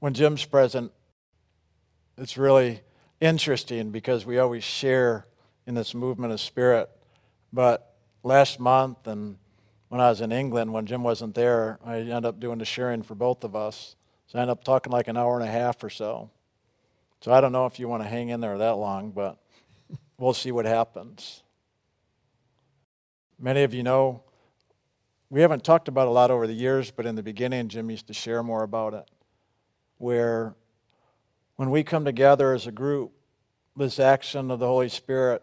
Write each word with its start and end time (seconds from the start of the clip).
when 0.00 0.14
Jim's 0.14 0.44
present, 0.44 0.92
it's 2.16 2.36
really 2.36 2.80
interesting 3.20 3.90
because 3.90 4.24
we 4.24 4.38
always 4.38 4.64
share 4.64 5.26
in 5.66 5.74
this 5.74 5.94
movement 5.94 6.32
of 6.32 6.40
spirit. 6.40 6.88
But 7.52 7.94
last 8.22 8.60
month 8.60 9.06
and 9.06 9.36
when 9.88 10.00
I 10.00 10.10
was 10.10 10.20
in 10.20 10.32
England, 10.32 10.72
when 10.72 10.86
Jim 10.86 11.02
wasn't 11.02 11.34
there, 11.34 11.78
I 11.84 11.98
ended 11.98 12.26
up 12.26 12.40
doing 12.40 12.58
the 12.58 12.64
sharing 12.64 13.02
for 13.02 13.14
both 13.14 13.42
of 13.44 13.56
us. 13.56 13.96
So 14.26 14.38
I 14.38 14.42
ended 14.42 14.52
up 14.52 14.64
talking 14.64 14.92
like 14.92 15.08
an 15.08 15.16
hour 15.16 15.38
and 15.38 15.48
a 15.48 15.50
half 15.50 15.82
or 15.82 15.90
so. 15.90 16.30
So 17.20 17.32
I 17.32 17.40
don't 17.40 17.52
know 17.52 17.66
if 17.66 17.78
you 17.78 17.88
want 17.88 18.02
to 18.02 18.08
hang 18.08 18.28
in 18.28 18.40
there 18.40 18.58
that 18.58 18.76
long, 18.76 19.10
but 19.10 19.38
we'll 20.18 20.34
see 20.34 20.52
what 20.52 20.66
happens. 20.66 21.42
Many 23.40 23.62
of 23.62 23.72
you 23.72 23.82
know 23.82 24.22
we 25.30 25.40
haven't 25.40 25.64
talked 25.64 25.88
about 25.88 26.08
a 26.08 26.10
lot 26.10 26.30
over 26.30 26.46
the 26.46 26.54
years, 26.54 26.90
but 26.90 27.04
in 27.06 27.14
the 27.14 27.22
beginning, 27.22 27.68
Jim 27.68 27.90
used 27.90 28.06
to 28.06 28.14
share 28.14 28.42
more 28.42 28.62
about 28.62 28.94
it. 28.94 29.08
Where 29.98 30.54
when 31.56 31.70
we 31.70 31.82
come 31.82 32.04
together 32.04 32.54
as 32.54 32.66
a 32.66 32.72
group, 32.72 33.12
this 33.76 33.98
action 33.98 34.50
of 34.50 34.58
the 34.58 34.66
Holy 34.66 34.88
Spirit 34.88 35.42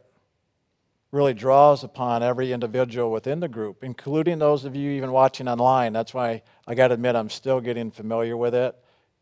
really 1.12 1.34
draws 1.34 1.84
upon 1.84 2.24
every 2.24 2.52
individual 2.52 3.12
within 3.12 3.40
the 3.40 3.48
group, 3.48 3.84
including 3.84 4.40
those 4.40 4.66
of 4.66 4.76
you 4.76 4.92
even 4.92 5.12
watching 5.12 5.48
online. 5.48 5.94
That's 5.94 6.14
why 6.14 6.42
I 6.68 6.76
got 6.76 6.90
to 6.90 6.96
admit 6.96 7.16
I'm 7.16 7.30
still 7.30 7.62
getting 7.62 7.92
familiar 7.92 8.36
with 8.36 8.54
it. 8.54 8.76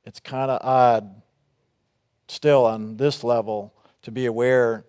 It's 0.04 0.20
kind 0.20 0.50
of 0.50 0.59
odd, 0.64 1.22
still 2.28 2.66
on 2.66 2.98
this 2.98 3.23
level, 3.23 3.73
to 4.02 4.12
be 4.12 4.26
aware 4.26 4.86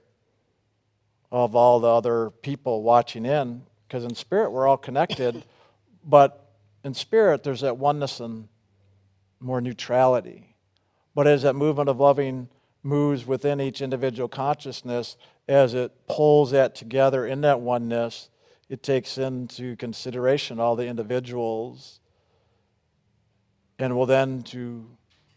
of 1.30 1.54
all 1.54 1.80
the 1.80 1.88
other 1.88 2.30
people 2.30 2.82
watching 2.82 3.26
in, 3.26 3.62
because 3.86 4.04
in 4.04 4.14
spirit 4.14 4.50
we're 4.50 4.66
all 4.66 4.76
connected, 4.76 5.44
but 6.04 6.52
in 6.84 6.94
spirit 6.94 7.42
there's 7.42 7.60
that 7.60 7.76
oneness 7.76 8.20
and 8.20 8.48
more 9.44 9.60
neutrality. 9.60 10.56
But 11.14 11.26
as 11.26 11.42
that 11.42 11.54
movement 11.54 11.88
of 11.88 12.00
loving 12.00 12.48
moves 12.82 13.26
within 13.26 13.60
each 13.60 13.80
individual 13.80 14.28
consciousness, 14.28 15.16
as 15.48 15.74
it 15.74 15.92
pulls 16.08 16.50
that 16.50 16.74
together 16.74 17.26
in 17.26 17.42
that 17.42 17.60
oneness, 17.60 18.30
it 18.68 18.82
takes 18.82 19.18
into 19.18 19.76
consideration 19.76 20.58
all 20.58 20.74
the 20.74 20.86
individuals 20.86 22.00
and 23.78 23.94
will 23.94 24.06
then 24.06 24.42
to 24.42 24.86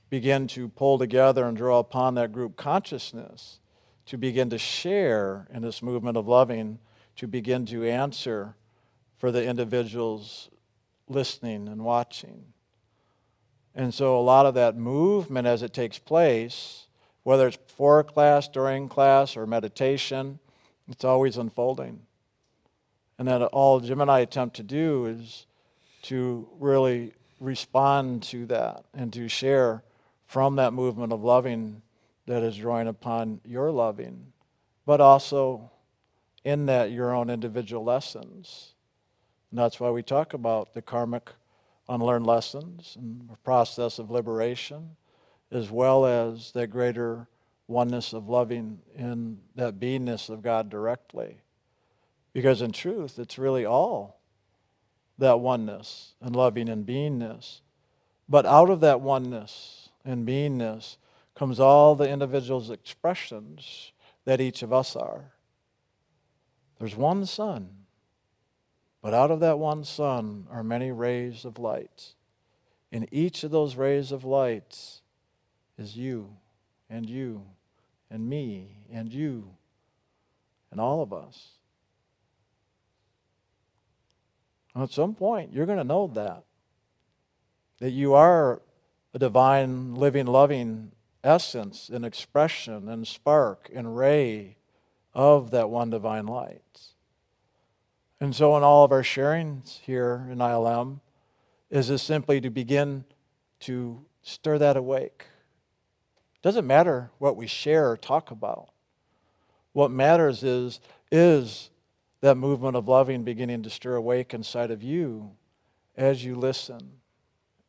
begin 0.10 0.48
to 0.48 0.70
pull 0.70 0.98
together 0.98 1.46
and 1.46 1.58
draw 1.58 1.80
upon 1.80 2.16
that 2.16 2.32
group 2.32 2.56
consciousness 2.56 3.60
to 4.06 4.18
begin 4.18 4.50
to 4.50 4.58
share 4.58 5.48
in 5.54 5.62
this 5.62 5.82
movement 5.84 6.16
of 6.16 6.28
loving, 6.28 6.80
to 7.18 7.28
begin 7.28 7.66
to 7.66 7.84
answer 7.84 8.56
for 9.18 9.32
the 9.32 9.46
individuals 9.46 10.50
listening 11.10 11.68
and 11.68 11.84
watching. 11.84 12.54
And 13.78 13.94
so 13.94 14.20
a 14.20 14.22
lot 14.22 14.46
of 14.46 14.56
that 14.56 14.76
movement 14.76 15.48
as 15.48 15.62
it 15.62 15.72
takes 15.72 15.98
place 15.98 16.88
whether 17.28 17.46
it's 17.46 17.58
before 17.58 18.06
class, 18.06 18.48
during 18.48 18.88
class, 18.88 19.36
or 19.36 19.46
meditation, 19.46 20.40
it's 20.88 21.04
always 21.04 21.36
unfolding. 21.36 22.00
And 23.20 23.28
that 23.28 23.42
all 23.42 23.82
Jim 23.82 24.00
and 24.00 24.10
I 24.10 24.22
attempt 24.22 24.56
to 24.56 24.64
do 24.64 25.08
is 25.08 25.46
to 26.04 26.48
really 26.58 27.12
respond 27.42 28.24
to 28.24 28.46
that 28.46 28.86
and 28.94 29.12
to 29.12 29.28
share 29.28 29.84
from 30.26 30.56
that 30.56 30.72
movement 30.72 31.12
of 31.12 31.22
loving 31.22 31.82
that 32.28 32.44
is 32.44 32.56
drawing 32.56 32.88
upon 32.88 33.42
your 33.44 33.72
loving, 33.72 34.28
but 34.86 35.02
also 35.02 35.70
in 36.46 36.68
that 36.68 36.92
your 36.92 37.14
own 37.14 37.30
individual 37.30 37.84
lessons. 37.84 38.74
And 39.52 39.60
that's 39.60 39.82
why 39.82 39.90
we 39.90 40.02
talk 40.02 40.34
about 40.34 40.74
the 40.74 40.82
karmic 40.82 41.30
unlearned 41.90 42.28
lessons 42.28 42.96
and 43.00 43.30
the 43.30 43.38
process 43.38 44.00
of 44.00 44.12
liberation 44.12 44.96
as 45.52 45.72
well 45.72 46.06
as 46.06 46.52
that 46.52 46.68
greater 46.68 47.28
oneness 47.68 48.14
of 48.14 48.30
loving 48.30 48.80
in 48.96 49.40
that 49.56 49.80
beingness 49.80 50.30
of 50.30 50.42
God 50.42 50.70
directly. 50.70 51.38
Because 52.34 52.62
in 52.62 52.72
truth, 52.72 53.18
it's 53.18 53.38
really 53.38 53.66
all 53.66 54.20
that 55.18 55.40
oneness 55.40 56.14
and 56.22 56.36
loving 56.36 56.70
and 56.70 56.86
beingness. 56.86 57.62
But 58.30 58.46
out 58.46 58.70
of 58.70 58.82
that 58.82 59.02
oneness 59.02 59.90
and 60.06 60.28
beingness 60.28 60.98
comes 61.36 61.60
all 61.60 61.96
the 61.96 62.10
individual's 62.10 62.70
expressions 62.70 63.92
that 64.26 64.42
each 64.42 64.62
of 64.62 64.74
us 64.74 64.96
are. 64.96 65.32
There's 66.80 66.96
one 66.96 67.26
sun, 67.26 67.70
but 69.08 69.14
out 69.14 69.32
of 69.32 69.40
that 69.40 69.58
one 69.58 69.86
sun 69.86 70.48
are 70.52 70.66
many 70.66 70.92
rays 70.92 71.46
of 71.46 71.58
light. 71.58 72.14
In 72.92 73.08
each 73.10 73.46
of 73.46 73.52
those 73.52 73.78
rays 73.78 74.12
of 74.12 74.26
light, 74.26 75.00
is 75.78 75.96
you 75.96 76.36
and 76.90 77.10
you 77.10 77.46
and 78.12 78.28
me 78.28 78.80
and 78.92 79.14
you 79.14 79.52
and 80.72 80.82
all 80.82 81.02
of 81.02 81.14
us. 81.14 81.52
And 84.76 84.84
at 84.84 84.92
some 84.92 85.16
point, 85.16 85.54
you're 85.54 85.66
going 85.66 85.78
to 85.78 85.86
know 85.86 86.08
that. 86.08 86.44
That 87.80 87.92
you 87.92 88.14
are 88.14 88.62
a 89.14 89.20
divine, 89.20 89.96
living, 89.96 90.26
loving 90.26 90.92
essence 91.24 91.88
and 91.88 92.04
expression 92.04 92.90
and 92.90 93.08
spark 93.08 93.72
and 93.74 93.96
ray 93.96 94.58
of 95.14 95.52
that 95.52 95.70
one 95.70 95.92
divine 95.92 96.26
light. 96.26 96.97
And 98.20 98.36
so, 98.36 98.58
in 98.58 98.64
all 98.64 98.84
of 98.84 98.92
our 98.92 99.04
sharings 99.04 99.80
here 99.82 100.28
in 100.32 100.40
ILM, 100.40 101.00
is 101.70 101.90
this 101.90 102.02
simply 102.02 102.42
to 102.42 102.50
begin 102.50 103.06
to 103.62 104.06
stir 104.22 104.58
that 104.58 104.78
awake 104.78 105.26
doesn't 106.48 106.66
matter 106.66 107.12
what 107.18 107.36
we 107.36 107.46
share 107.46 107.92
or 107.92 107.98
talk 107.98 108.32
about. 108.32 108.70
What 109.74 109.92
matters 109.92 110.44
is, 110.44 110.80
is 111.12 111.70
that 112.22 112.36
movement 112.36 112.78
of 112.78 112.88
loving 112.88 113.24
beginning 113.24 113.64
to 113.64 113.70
stir 113.70 113.96
awake 113.96 114.34
inside 114.34 114.72
of 114.72 114.82
you 114.82 115.32
as 115.98 116.24
you 116.24 116.36
listen, 116.36 116.94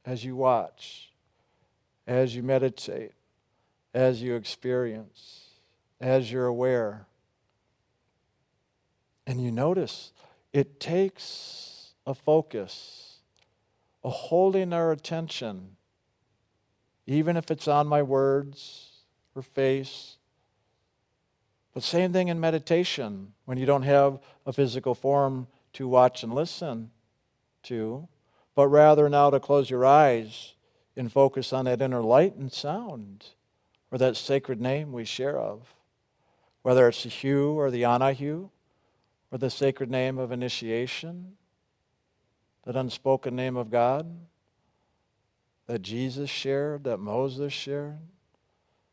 as 0.04 0.24
you 0.24 0.36
watch, 0.36 1.10
as 2.06 2.36
you 2.36 2.42
meditate, 2.44 3.14
as 3.92 4.22
you 4.22 4.36
experience, 4.36 5.46
as 6.00 6.30
you're 6.30 6.46
aware. 6.46 7.06
And 9.26 9.42
you 9.42 9.50
notice 9.50 10.12
it 10.58 10.80
takes 10.80 11.92
a 12.06 12.14
focus, 12.14 13.18
a 14.04 14.10
holding 14.10 14.72
our 14.72 14.92
attention 14.92 15.76
even 17.08 17.38
if 17.38 17.50
it's 17.50 17.66
on 17.66 17.86
my 17.86 18.02
words 18.02 18.90
or 19.34 19.40
face. 19.40 20.18
But 21.72 21.82
same 21.82 22.12
thing 22.12 22.28
in 22.28 22.38
meditation 22.38 23.32
when 23.46 23.56
you 23.56 23.64
don't 23.64 23.84
have 23.84 24.20
a 24.44 24.52
physical 24.52 24.94
form 24.94 25.46
to 25.72 25.88
watch 25.88 26.22
and 26.22 26.34
listen 26.34 26.90
to, 27.62 28.08
but 28.54 28.68
rather 28.68 29.08
now 29.08 29.30
to 29.30 29.40
close 29.40 29.70
your 29.70 29.86
eyes 29.86 30.52
and 30.98 31.10
focus 31.10 31.50
on 31.50 31.64
that 31.64 31.80
inner 31.80 32.02
light 32.02 32.34
and 32.36 32.52
sound 32.52 33.28
or 33.90 33.96
that 33.96 34.14
sacred 34.14 34.60
name 34.60 34.92
we 34.92 35.06
share 35.06 35.38
of, 35.38 35.74
whether 36.60 36.88
it's 36.88 37.04
the 37.04 37.08
Hu 37.08 37.52
or 37.52 37.70
the 37.70 37.82
Anahu 37.84 38.50
or 39.30 39.38
the 39.38 39.50
sacred 39.50 39.90
name 39.90 40.18
of 40.18 40.32
initiation, 40.32 41.36
that 42.64 42.76
unspoken 42.76 43.36
name 43.36 43.56
of 43.56 43.70
God 43.70 44.06
that 45.68 45.82
Jesus 45.82 46.30
shared, 46.30 46.84
that 46.84 46.96
Moses 46.96 47.52
shared, 47.52 47.98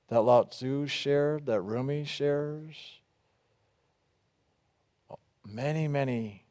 that 0.10 0.22
Lao 0.22 0.44
Tzu 0.44 0.88
shared, 0.88 1.46
that 1.46 1.62
Rumi 1.62 2.04
shares. 2.04 2.76
Many, 5.48 5.88
many 5.88 6.44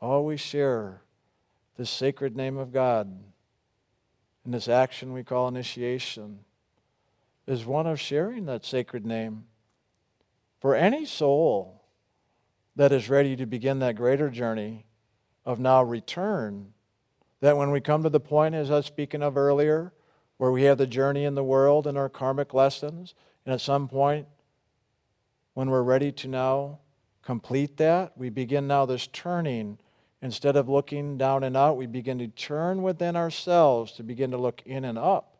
always 0.00 0.40
share 0.40 1.02
this 1.76 1.90
sacred 1.90 2.36
name 2.36 2.56
of 2.56 2.72
God. 2.72 3.12
And 4.44 4.54
this 4.54 4.68
action 4.68 5.12
we 5.12 5.24
call 5.24 5.48
initiation 5.48 6.40
is 7.48 7.66
one 7.66 7.86
of 7.88 8.00
sharing 8.00 8.46
that 8.46 8.64
sacred 8.64 9.04
name 9.04 9.44
for 10.60 10.76
any 10.76 11.04
soul 11.04 11.77
that 12.78 12.92
is 12.92 13.10
ready 13.10 13.34
to 13.34 13.44
begin 13.44 13.80
that 13.80 13.96
greater 13.96 14.30
journey 14.30 14.86
of 15.44 15.58
now 15.58 15.82
return 15.82 16.72
that 17.40 17.56
when 17.56 17.72
we 17.72 17.80
come 17.80 18.04
to 18.04 18.08
the 18.08 18.20
point, 18.20 18.54
as 18.54 18.70
I 18.70 18.76
was 18.76 18.86
speaking 18.86 19.20
of 19.20 19.36
earlier, 19.36 19.92
where 20.36 20.52
we 20.52 20.62
have 20.62 20.78
the 20.78 20.86
journey 20.86 21.24
in 21.24 21.34
the 21.34 21.42
world 21.42 21.88
and 21.88 21.98
our 21.98 22.08
karmic 22.08 22.54
lessons, 22.54 23.16
and 23.44 23.52
at 23.52 23.60
some 23.60 23.88
point, 23.88 24.28
when 25.54 25.70
we're 25.70 25.82
ready 25.82 26.12
to 26.12 26.28
now 26.28 26.78
complete 27.20 27.78
that, 27.78 28.16
we 28.16 28.30
begin 28.30 28.68
now 28.68 28.86
this 28.86 29.08
turning. 29.08 29.78
Instead 30.22 30.54
of 30.54 30.68
looking 30.68 31.18
down 31.18 31.42
and 31.42 31.56
out, 31.56 31.76
we 31.76 31.86
begin 31.86 32.18
to 32.18 32.28
turn 32.28 32.82
within 32.82 33.16
ourselves 33.16 33.90
to 33.92 34.04
begin 34.04 34.30
to 34.30 34.38
look 34.38 34.62
in 34.64 34.84
and 34.84 34.96
up. 34.96 35.36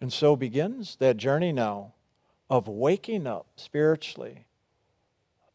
And 0.00 0.12
so 0.12 0.36
begins 0.36 0.94
that 1.00 1.16
journey 1.16 1.50
now 1.50 1.94
of 2.48 2.68
waking 2.68 3.26
up 3.26 3.48
spiritually, 3.56 4.46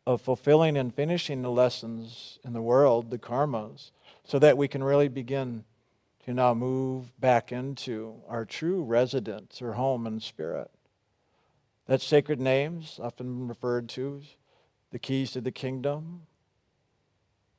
of 0.05 0.21
fulfilling 0.21 0.77
and 0.77 0.93
finishing 0.93 1.41
the 1.41 1.49
lessons 1.49 2.39
in 2.43 2.53
the 2.53 2.61
world, 2.61 3.09
the 3.09 3.17
karmas, 3.17 3.91
so 4.23 4.37
that 4.39 4.57
we 4.57 4.67
can 4.67 4.83
really 4.83 5.07
begin 5.07 5.63
to 6.25 6.33
now 6.33 6.53
move 6.53 7.19
back 7.19 7.51
into 7.51 8.15
our 8.27 8.45
true 8.45 8.83
residence 8.83 9.61
or 9.61 9.73
home 9.73 10.07
and 10.07 10.21
spirit. 10.21 10.71
That 11.87 12.01
sacred 12.01 12.39
names, 12.39 12.99
often 13.01 13.47
referred 13.47 13.89
to 13.89 14.21
the 14.91 14.99
keys 14.99 15.31
to 15.31 15.41
the 15.41 15.51
kingdom, 15.51 16.21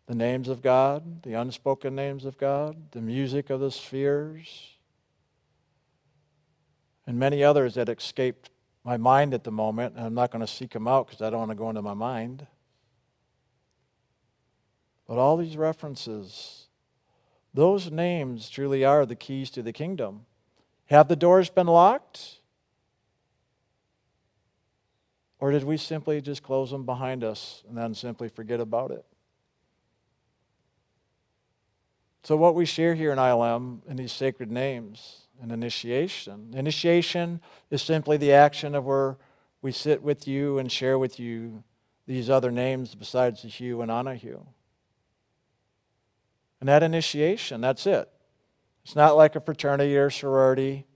the 0.07 0.15
names 0.15 0.49
of 0.49 0.63
God, 0.63 1.23
the 1.23 1.35
unspoken 1.35 1.95
names 1.95 2.25
of 2.25 2.39
God, 2.39 2.93
the 2.93 3.01
music 3.01 3.51
of 3.51 3.61
the 3.61 3.71
spheres, 3.71 4.77
and 7.07 7.19
many 7.19 7.43
others 7.43 7.75
that 7.75 7.89
escaped 7.89 8.51
my 8.87 8.97
mind 8.97 9.35
at 9.35 9.43
the 9.43 9.51
moment. 9.51 9.97
And 9.97 10.07
I'm 10.07 10.15
not 10.15 10.31
going 10.31 10.47
to 10.47 10.51
seek 10.51 10.71
them 10.71 10.87
out 10.87 11.09
because 11.09 11.21
I 11.21 11.29
don't 11.29 11.41
want 11.41 11.51
to 11.51 11.57
go 11.57 11.69
into 11.69 11.83
my 11.83 11.93
mind. 11.93 12.47
But 15.09 15.19
all 15.19 15.37
these 15.37 15.57
references, 15.57 16.69
those 17.53 17.91
names 17.91 18.49
truly 18.49 18.85
are 18.85 19.05
the 19.05 19.17
keys 19.17 19.51
to 19.51 19.63
the 19.63 19.73
kingdom. 19.73 20.25
Have 20.87 21.09
the 21.09 21.17
doors 21.17 21.51
been 21.51 21.67
locked? 21.67 22.39
Or 25.39 25.51
did 25.51 25.65
we 25.65 25.77
simply 25.77 26.21
just 26.21 26.43
close 26.43 26.71
them 26.71 26.87
behind 26.87 27.25
us 27.25 27.63
and 27.69 27.77
then 27.77 27.93
simply 27.93 28.29
forget 28.29 28.61
about 28.61 28.93
it? 28.93 29.05
So, 32.23 32.37
what 32.37 32.55
we 32.55 32.65
share 32.65 32.95
here 32.95 33.13
in 33.13 33.19
ILM 33.19 33.81
in 33.89 33.97
these 33.97 34.13
sacred 34.13 34.51
names 34.51 35.26
and 35.41 35.53
initiation, 35.53 36.53
initiation 36.55 37.41
is 37.71 37.83
simply 37.83 38.17
the 38.17 38.33
action 38.33 38.75
of 38.75 38.85
where 38.85 39.17
we 39.63 39.73
sit 39.73 40.03
with 40.03 40.27
you 40.29 40.59
and 40.59 40.71
share 40.71 40.99
with 40.99 41.19
you 41.19 41.63
these 42.07 42.31
other 42.31 42.51
names 42.51 42.95
besides 42.95 43.43
the 43.43 43.49
Hu 43.49 43.81
and 43.81 43.91
Anahu. 43.91 44.45
And 46.61 46.69
that 46.69 46.83
initiation, 46.83 47.61
that's 47.61 47.87
it. 47.87 48.09
It's 48.85 48.97
not 48.97 49.17
like 49.17 49.37
a 49.37 49.41
fraternity 49.41 49.97
or 49.97 50.11
sorority. 50.11 50.87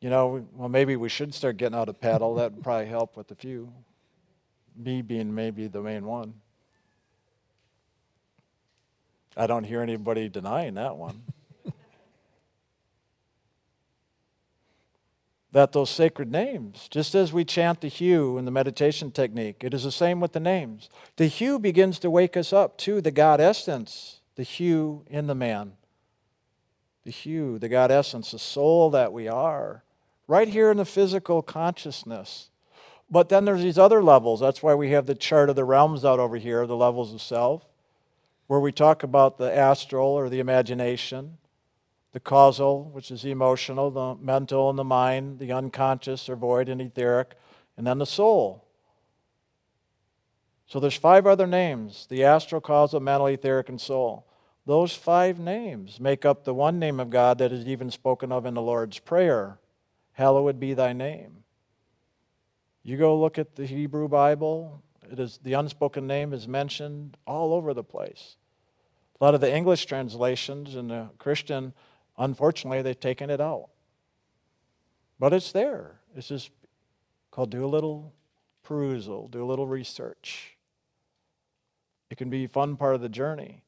You 0.00 0.10
know, 0.10 0.46
well, 0.52 0.68
maybe 0.68 0.96
we 0.96 1.08
should 1.08 1.34
start 1.34 1.58
getting 1.58 1.78
out 1.78 1.88
a 1.88 1.92
paddle. 1.92 2.34
That 2.36 2.54
would 2.54 2.62
probably 2.62 2.86
help 2.86 3.16
with 3.16 3.30
a 3.30 3.34
few. 3.34 3.72
Me 4.74 5.02
being 5.02 5.34
maybe 5.34 5.68
the 5.68 5.80
main 5.80 6.04
one. 6.06 6.34
I 9.36 9.46
don't 9.46 9.64
hear 9.64 9.82
anybody 9.82 10.28
denying 10.28 10.74
that 10.74 10.96
one. 10.96 11.22
That 15.56 15.72
those 15.72 15.88
sacred 15.88 16.30
names, 16.30 16.86
just 16.90 17.14
as 17.14 17.32
we 17.32 17.42
chant 17.42 17.80
the 17.80 17.88
Hu 17.88 18.36
in 18.36 18.44
the 18.44 18.50
meditation 18.50 19.10
technique, 19.10 19.64
it 19.64 19.72
is 19.72 19.84
the 19.84 19.90
same 19.90 20.20
with 20.20 20.32
the 20.32 20.38
names. 20.38 20.90
The 21.16 21.28
Hu 21.28 21.58
begins 21.58 21.98
to 22.00 22.10
wake 22.10 22.36
us 22.36 22.52
up 22.52 22.76
to 22.80 23.00
the 23.00 23.10
God 23.10 23.40
essence, 23.40 24.20
the 24.34 24.42
Hu 24.42 25.06
in 25.06 25.28
the 25.28 25.34
man. 25.34 25.72
The 27.04 27.10
Hu, 27.10 27.58
the 27.58 27.70
God 27.70 27.90
essence, 27.90 28.32
the 28.32 28.38
soul 28.38 28.90
that 28.90 29.14
we 29.14 29.28
are, 29.28 29.82
right 30.28 30.46
here 30.46 30.70
in 30.70 30.76
the 30.76 30.84
physical 30.84 31.40
consciousness. 31.40 32.50
But 33.10 33.30
then 33.30 33.46
there's 33.46 33.62
these 33.62 33.78
other 33.78 34.02
levels. 34.02 34.40
That's 34.40 34.62
why 34.62 34.74
we 34.74 34.90
have 34.90 35.06
the 35.06 35.14
chart 35.14 35.48
of 35.48 35.56
the 35.56 35.64
realms 35.64 36.04
out 36.04 36.20
over 36.20 36.36
here, 36.36 36.66
the 36.66 36.76
levels 36.76 37.14
of 37.14 37.22
self, 37.22 37.64
where 38.46 38.60
we 38.60 38.72
talk 38.72 39.02
about 39.02 39.38
the 39.38 39.56
astral 39.56 40.08
or 40.08 40.28
the 40.28 40.38
imagination, 40.38 41.38
the 42.16 42.20
causal, 42.20 42.84
which 42.94 43.10
is 43.10 43.20
the 43.20 43.30
emotional, 43.30 43.90
the 43.90 44.14
mental 44.24 44.70
and 44.70 44.78
the 44.78 44.84
mind, 44.84 45.38
the 45.38 45.52
unconscious 45.52 46.30
or 46.30 46.34
void 46.34 46.66
and 46.66 46.80
etheric, 46.80 47.34
and 47.76 47.86
then 47.86 47.98
the 47.98 48.06
soul. 48.06 48.64
So 50.66 50.80
there's 50.80 50.96
five 50.96 51.26
other 51.26 51.46
names 51.46 52.06
the 52.08 52.24
astral, 52.24 52.62
causal, 52.62 53.00
mental, 53.00 53.26
etheric, 53.26 53.68
and 53.68 53.78
soul. 53.78 54.26
Those 54.64 54.94
five 54.94 55.38
names 55.38 56.00
make 56.00 56.24
up 56.24 56.44
the 56.44 56.54
one 56.54 56.78
name 56.78 57.00
of 57.00 57.10
God 57.10 57.36
that 57.36 57.52
is 57.52 57.66
even 57.66 57.90
spoken 57.90 58.32
of 58.32 58.46
in 58.46 58.54
the 58.54 58.62
Lord's 58.62 58.98
Prayer 58.98 59.58
Hallowed 60.12 60.58
be 60.58 60.72
thy 60.72 60.94
name. 60.94 61.44
You 62.82 62.96
go 62.96 63.20
look 63.20 63.36
at 63.36 63.56
the 63.56 63.66
Hebrew 63.66 64.08
Bible, 64.08 64.82
it 65.12 65.20
is 65.20 65.38
the 65.42 65.52
unspoken 65.52 66.06
name 66.06 66.32
is 66.32 66.48
mentioned 66.48 67.18
all 67.26 67.52
over 67.52 67.74
the 67.74 67.84
place. 67.84 68.36
A 69.20 69.24
lot 69.24 69.34
of 69.34 69.42
the 69.42 69.54
English 69.54 69.84
translations 69.84 70.76
and 70.76 70.90
the 70.90 71.10
Christian, 71.18 71.74
unfortunately, 72.18 72.82
they've 72.82 72.98
taken 72.98 73.30
it 73.30 73.40
out. 73.40 73.68
But 75.18 75.32
it's 75.32 75.52
there. 75.52 76.00
It's 76.14 76.28
just 76.28 76.50
called 77.30 77.50
do 77.50 77.64
a 77.64 77.66
little 77.66 78.12
perusal, 78.62 79.28
do 79.28 79.42
a 79.42 79.46
little 79.46 79.66
research. 79.66 80.56
It 82.10 82.18
can 82.18 82.30
be 82.30 82.44
a 82.44 82.48
fun 82.48 82.76
part 82.76 82.94
of 82.94 83.00
the 83.00 83.08
journey. 83.08 83.62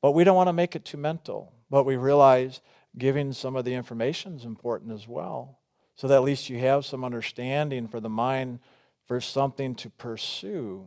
But 0.00 0.12
we 0.12 0.24
don't 0.24 0.36
want 0.36 0.48
to 0.48 0.52
make 0.52 0.76
it 0.76 0.84
too 0.84 0.96
mental. 0.96 1.52
But 1.70 1.84
we 1.84 1.96
realize 1.96 2.60
giving 2.96 3.32
some 3.32 3.56
of 3.56 3.64
the 3.64 3.74
information 3.74 4.36
is 4.36 4.44
important 4.44 4.92
as 4.92 5.08
well 5.08 5.58
so 5.96 6.08
that 6.08 6.16
at 6.16 6.22
least 6.22 6.50
you 6.50 6.58
have 6.58 6.84
some 6.84 7.04
understanding 7.04 7.88
for 7.88 8.00
the 8.00 8.08
mind 8.08 8.60
for 9.06 9.20
something 9.20 9.74
to 9.76 9.90
pursue. 9.90 10.86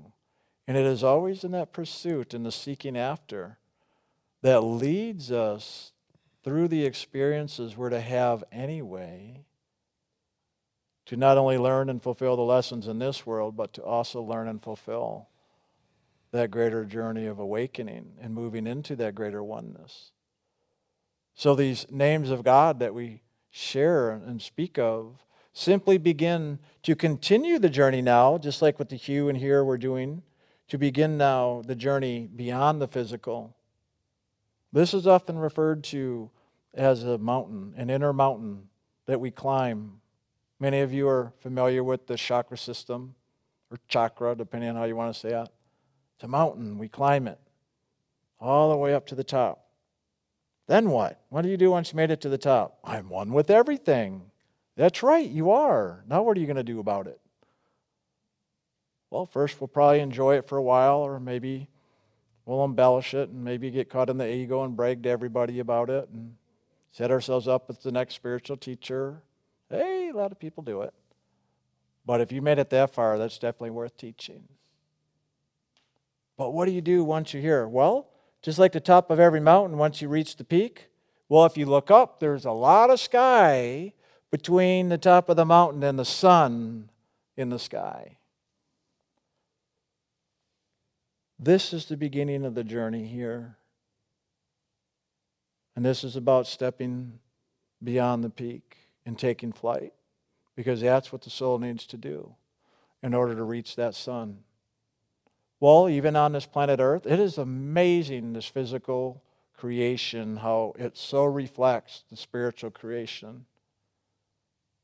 And 0.67 0.75
it 0.75 0.85
is 0.85 1.03
always 1.03 1.43
in 1.43 1.51
that 1.51 1.71
pursuit 1.71 2.33
and 2.33 2.45
the 2.45 2.51
seeking 2.51 2.97
after 2.97 3.57
that 4.41 4.61
leads 4.61 5.31
us 5.31 5.93
through 6.47 6.69
the 6.69 6.85
experiences 6.85 7.75
we're 7.75 7.89
to 7.89 7.99
have 7.99 8.41
anyway 8.53 9.43
to 11.05 11.17
not 11.17 11.37
only 11.37 11.57
learn 11.57 11.89
and 11.89 12.01
fulfill 12.01 12.37
the 12.37 12.41
lessons 12.41 12.87
in 12.87 12.99
this 12.99 13.25
world, 13.25 13.57
but 13.57 13.73
to 13.73 13.83
also 13.83 14.21
learn 14.21 14.47
and 14.47 14.63
fulfill 14.63 15.27
that 16.31 16.49
greater 16.49 16.85
journey 16.85 17.25
of 17.25 17.37
awakening 17.37 18.13
and 18.21 18.33
moving 18.33 18.65
into 18.65 18.95
that 18.95 19.13
greater 19.13 19.43
oneness. 19.43 20.13
So, 21.35 21.53
these 21.53 21.85
names 21.91 22.29
of 22.29 22.45
God 22.45 22.79
that 22.79 22.93
we 22.93 23.23
share 23.51 24.11
and 24.11 24.41
speak 24.41 24.79
of 24.79 25.25
simply 25.51 25.97
begin 25.97 26.59
to 26.83 26.95
continue 26.95 27.59
the 27.59 27.69
journey 27.69 28.01
now, 28.01 28.37
just 28.37 28.61
like 28.61 28.79
with 28.79 28.87
the 28.87 28.95
Hu 28.95 29.27
and 29.27 29.37
here 29.37 29.65
we're 29.65 29.77
doing, 29.77 30.23
to 30.69 30.77
begin 30.77 31.17
now 31.17 31.61
the 31.65 31.75
journey 31.75 32.29
beyond 32.33 32.79
the 32.79 32.87
physical. 32.87 33.53
This 34.71 34.93
is 34.93 35.05
often 35.05 35.37
referred 35.37 35.83
to 35.85 36.31
as 36.73 37.03
a 37.03 37.17
mountain, 37.17 37.73
an 37.77 37.89
inner 37.89 38.13
mountain 38.13 38.69
that 39.05 39.19
we 39.19 39.31
climb. 39.31 40.01
Many 40.59 40.81
of 40.81 40.93
you 40.93 41.07
are 41.07 41.33
familiar 41.39 41.83
with 41.83 42.07
the 42.07 42.17
chakra 42.17 42.57
system 42.57 43.15
or 43.71 43.77
chakra, 43.87 44.35
depending 44.35 44.69
on 44.69 44.75
how 44.75 44.85
you 44.85 44.95
want 44.95 45.13
to 45.13 45.19
say 45.19 45.29
it. 45.29 45.49
It's 46.15 46.23
a 46.23 46.27
mountain, 46.27 46.77
we 46.77 46.87
climb 46.87 47.27
it 47.27 47.39
all 48.39 48.69
the 48.71 48.77
way 48.77 48.93
up 48.93 49.05
to 49.07 49.15
the 49.15 49.23
top. 49.23 49.65
Then 50.67 50.89
what? 50.89 51.21
What 51.29 51.43
do 51.43 51.49
you 51.49 51.57
do 51.57 51.71
once 51.71 51.91
you 51.91 51.97
made 51.97 52.11
it 52.11 52.21
to 52.21 52.29
the 52.29 52.37
top? 52.37 52.79
I'm 52.83 53.09
one 53.09 53.31
with 53.31 53.49
everything. 53.49 54.31
That's 54.75 55.01
right, 55.01 55.27
you 55.27 55.51
are. 55.51 56.03
Now 56.07 56.23
what 56.23 56.37
are 56.37 56.39
you 56.39 56.45
going 56.45 56.57
to 56.57 56.63
do 56.63 56.79
about 56.79 57.07
it? 57.07 57.19
Well, 59.09 59.25
first 59.25 59.61
we'll 59.61 59.69
probably 59.69 60.01
enjoy 60.01 60.35
it 60.35 60.47
for 60.47 60.57
a 60.57 60.63
while, 60.63 60.97
or 60.97 61.19
maybe 61.19 61.69
we'll 62.45 62.65
embellish 62.65 63.13
it 63.13 63.29
and 63.29 63.43
maybe 63.43 63.71
get 63.71 63.89
caught 63.89 64.09
in 64.09 64.17
the 64.17 64.29
ego 64.29 64.63
and 64.63 64.75
brag 64.75 65.03
to 65.03 65.09
everybody 65.09 65.59
about 65.59 65.89
it 65.89 66.09
and 66.09 66.35
set 66.97 67.11
ourselves 67.11 67.47
up 67.47 67.69
as 67.69 67.77
the 67.77 67.91
next 67.91 68.15
spiritual 68.15 68.57
teacher. 68.57 69.21
Hey, 69.69 70.09
a 70.09 70.17
lot 70.17 70.31
of 70.31 70.39
people 70.39 70.63
do 70.63 70.81
it. 70.81 70.95
But 72.07 72.21
if 72.21 72.31
you 72.31 72.41
made 72.41 72.57
it 72.57 72.71
that 72.71 72.91
far, 72.91 73.19
that's 73.19 73.37
definitely 73.37 73.69
worth 73.69 73.95
teaching. 73.97 74.47
But 76.37 76.53
what 76.53 76.65
do 76.65 76.71
you 76.71 76.81
do 76.81 77.03
once 77.03 77.33
you're 77.33 77.41
here? 77.43 77.67
Well, 77.67 78.07
just 78.41 78.57
like 78.57 78.71
the 78.71 78.79
top 78.79 79.11
of 79.11 79.19
every 79.19 79.39
mountain, 79.39 79.77
once 79.77 80.01
you 80.01 80.09
reach 80.09 80.37
the 80.37 80.43
peak, 80.43 80.87
well, 81.29 81.45
if 81.45 81.55
you 81.55 81.67
look 81.67 81.91
up, 81.91 82.19
there's 82.19 82.45
a 82.45 82.51
lot 82.51 82.89
of 82.89 82.99
sky 82.99 83.93
between 84.31 84.89
the 84.89 84.97
top 84.97 85.29
of 85.29 85.35
the 85.35 85.45
mountain 85.45 85.83
and 85.83 85.99
the 85.99 86.05
sun 86.05 86.89
in 87.35 87.49
the 87.49 87.59
sky. 87.59 88.17
This 91.37 91.73
is 91.73 91.85
the 91.85 91.97
beginning 91.97 92.43
of 92.43 92.55
the 92.55 92.63
journey 92.63 93.05
here. 93.05 93.57
And 95.77 95.85
this 95.85 96.03
is 96.03 96.15
about 96.15 96.47
stepping 96.47 97.19
beyond 97.83 98.23
the 98.23 98.31
peak 98.31 98.77
and 99.05 99.15
taking 99.15 99.51
flight 99.51 99.93
because 100.55 100.81
that's 100.81 101.11
what 101.11 101.21
the 101.21 101.29
soul 101.29 101.59
needs 101.59 101.85
to 101.85 101.97
do 101.97 102.33
in 103.03 103.13
order 103.13 103.35
to 103.35 103.43
reach 103.43 103.75
that 103.75 103.93
sun. 103.93 104.39
Well, 105.59 105.87
even 105.87 106.15
on 106.15 106.31
this 106.31 106.47
planet 106.47 106.79
Earth, 106.79 107.05
it 107.05 107.19
is 107.19 107.37
amazing, 107.37 108.33
this 108.33 108.47
physical 108.47 109.21
creation, 109.55 110.37
how 110.37 110.73
it 110.79 110.97
so 110.97 111.25
reflects 111.25 112.03
the 112.09 112.17
spiritual 112.17 112.71
creation. 112.71 113.45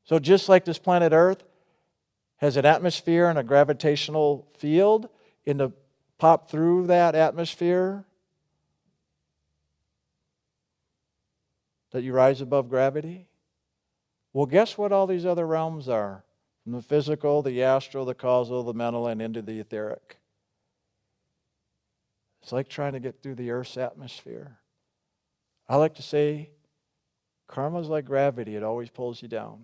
So, 0.04 0.20
just 0.20 0.48
like 0.48 0.64
this 0.64 0.78
planet 0.78 1.12
Earth 1.12 1.42
has 2.36 2.56
an 2.56 2.66
atmosphere 2.66 3.26
and 3.26 3.38
a 3.38 3.42
gravitational 3.42 4.46
field, 4.58 5.08
in 5.44 5.58
to 5.58 5.72
pop 6.18 6.48
through 6.48 6.86
that 6.86 7.16
atmosphere, 7.16 8.04
that 11.94 12.02
you 12.02 12.12
rise 12.12 12.40
above 12.40 12.68
gravity? 12.68 13.28
Well, 14.32 14.46
guess 14.46 14.76
what 14.76 14.90
all 14.90 15.06
these 15.06 15.24
other 15.24 15.46
realms 15.46 15.88
are? 15.88 16.24
From 16.64 16.72
the 16.72 16.82
physical, 16.82 17.40
the 17.40 17.62
astral, 17.62 18.04
the 18.04 18.16
causal, 18.16 18.64
the 18.64 18.74
mental, 18.74 19.06
and 19.06 19.22
into 19.22 19.40
the 19.40 19.60
etheric. 19.60 20.18
It's 22.42 22.50
like 22.50 22.68
trying 22.68 22.94
to 22.94 23.00
get 23.00 23.22
through 23.22 23.36
the 23.36 23.52
Earth's 23.52 23.76
atmosphere. 23.76 24.58
I 25.68 25.76
like 25.76 25.94
to 25.94 26.02
say 26.02 26.50
Karma 27.46 27.78
is 27.78 27.86
like 27.86 28.06
gravity, 28.06 28.56
it 28.56 28.64
always 28.64 28.90
pulls 28.90 29.22
you 29.22 29.28
down. 29.28 29.60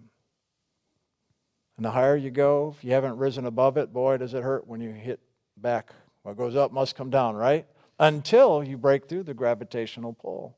And 1.77 1.85
the 1.85 1.91
higher 1.91 2.17
you 2.17 2.31
go, 2.31 2.77
if 2.77 2.85
you 2.85 2.93
haven't 2.93 3.17
risen 3.17 3.45
above 3.45 3.77
it, 3.77 3.93
boy, 3.93 4.19
does 4.19 4.35
it 4.35 4.45
hurt 4.45 4.69
when 4.69 4.81
you 4.81 4.91
hit 4.91 5.19
back. 5.57 5.93
What 6.23 6.37
goes 6.37 6.55
up 6.55 6.71
must 6.71 6.95
come 6.95 7.11
down, 7.11 7.35
right? 7.35 7.67
Until 7.99 8.63
you 8.63 8.79
break 8.79 9.09
through 9.09 9.25
the 9.25 9.35
gravitational 9.35 10.13
pull. 10.13 10.57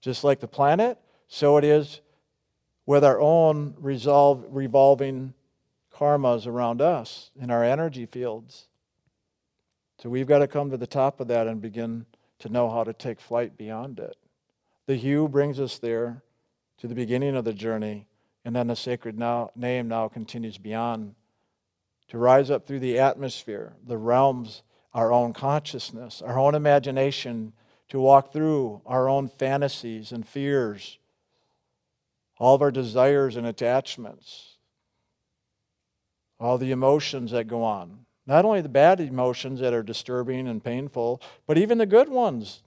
Just 0.00 0.24
like 0.24 0.40
the 0.40 0.48
planet, 0.48 0.98
so 1.28 1.56
it 1.56 1.64
is 1.64 2.00
with 2.86 3.04
our 3.04 3.20
own 3.20 3.74
resolve, 3.78 4.44
revolving 4.48 5.34
karmas 5.94 6.46
around 6.46 6.80
us 6.80 7.30
in 7.38 7.50
our 7.50 7.62
energy 7.62 8.06
fields. 8.06 8.68
So 9.98 10.08
we've 10.08 10.26
got 10.26 10.38
to 10.38 10.48
come 10.48 10.70
to 10.70 10.78
the 10.78 10.86
top 10.86 11.20
of 11.20 11.28
that 11.28 11.46
and 11.46 11.60
begin 11.60 12.06
to 12.38 12.48
know 12.48 12.70
how 12.70 12.84
to 12.84 12.92
take 12.92 13.20
flight 13.20 13.58
beyond 13.58 13.98
it. 13.98 14.16
The 14.86 14.96
Hu 14.96 15.28
brings 15.28 15.60
us 15.60 15.78
there 15.78 16.22
to 16.78 16.88
the 16.88 16.94
beginning 16.94 17.36
of 17.36 17.44
the 17.44 17.52
journey, 17.52 18.06
and 18.44 18.56
then 18.56 18.68
the 18.68 18.76
sacred 18.76 19.18
now, 19.18 19.50
name 19.54 19.88
now 19.88 20.08
continues 20.08 20.56
beyond 20.56 21.14
to 22.08 22.18
rise 22.18 22.50
up 22.50 22.66
through 22.66 22.80
the 22.80 22.98
atmosphere, 22.98 23.74
the 23.86 23.98
realms, 23.98 24.62
our 24.92 25.12
own 25.12 25.32
consciousness, 25.32 26.20
our 26.22 26.38
own 26.38 26.54
imagination, 26.54 27.52
to 27.90 28.00
walk 28.00 28.32
through 28.32 28.80
our 28.86 29.08
own 29.08 29.28
fantasies 29.28 30.12
and 30.12 30.26
fears, 30.26 30.98
all 32.38 32.54
of 32.54 32.62
our 32.62 32.70
desires 32.70 33.36
and 33.36 33.46
attachments, 33.46 34.56
all 36.38 36.56
the 36.56 36.70
emotions 36.70 37.32
that 37.32 37.46
go 37.46 37.62
on. 37.62 38.06
Not 38.26 38.44
only 38.44 38.60
the 38.60 38.68
bad 38.68 39.00
emotions 39.00 39.60
that 39.60 39.74
are 39.74 39.82
disturbing 39.82 40.48
and 40.48 40.62
painful, 40.62 41.20
but 41.46 41.58
even 41.58 41.78
the 41.78 41.86
good 41.86 42.08
ones, 42.08 42.62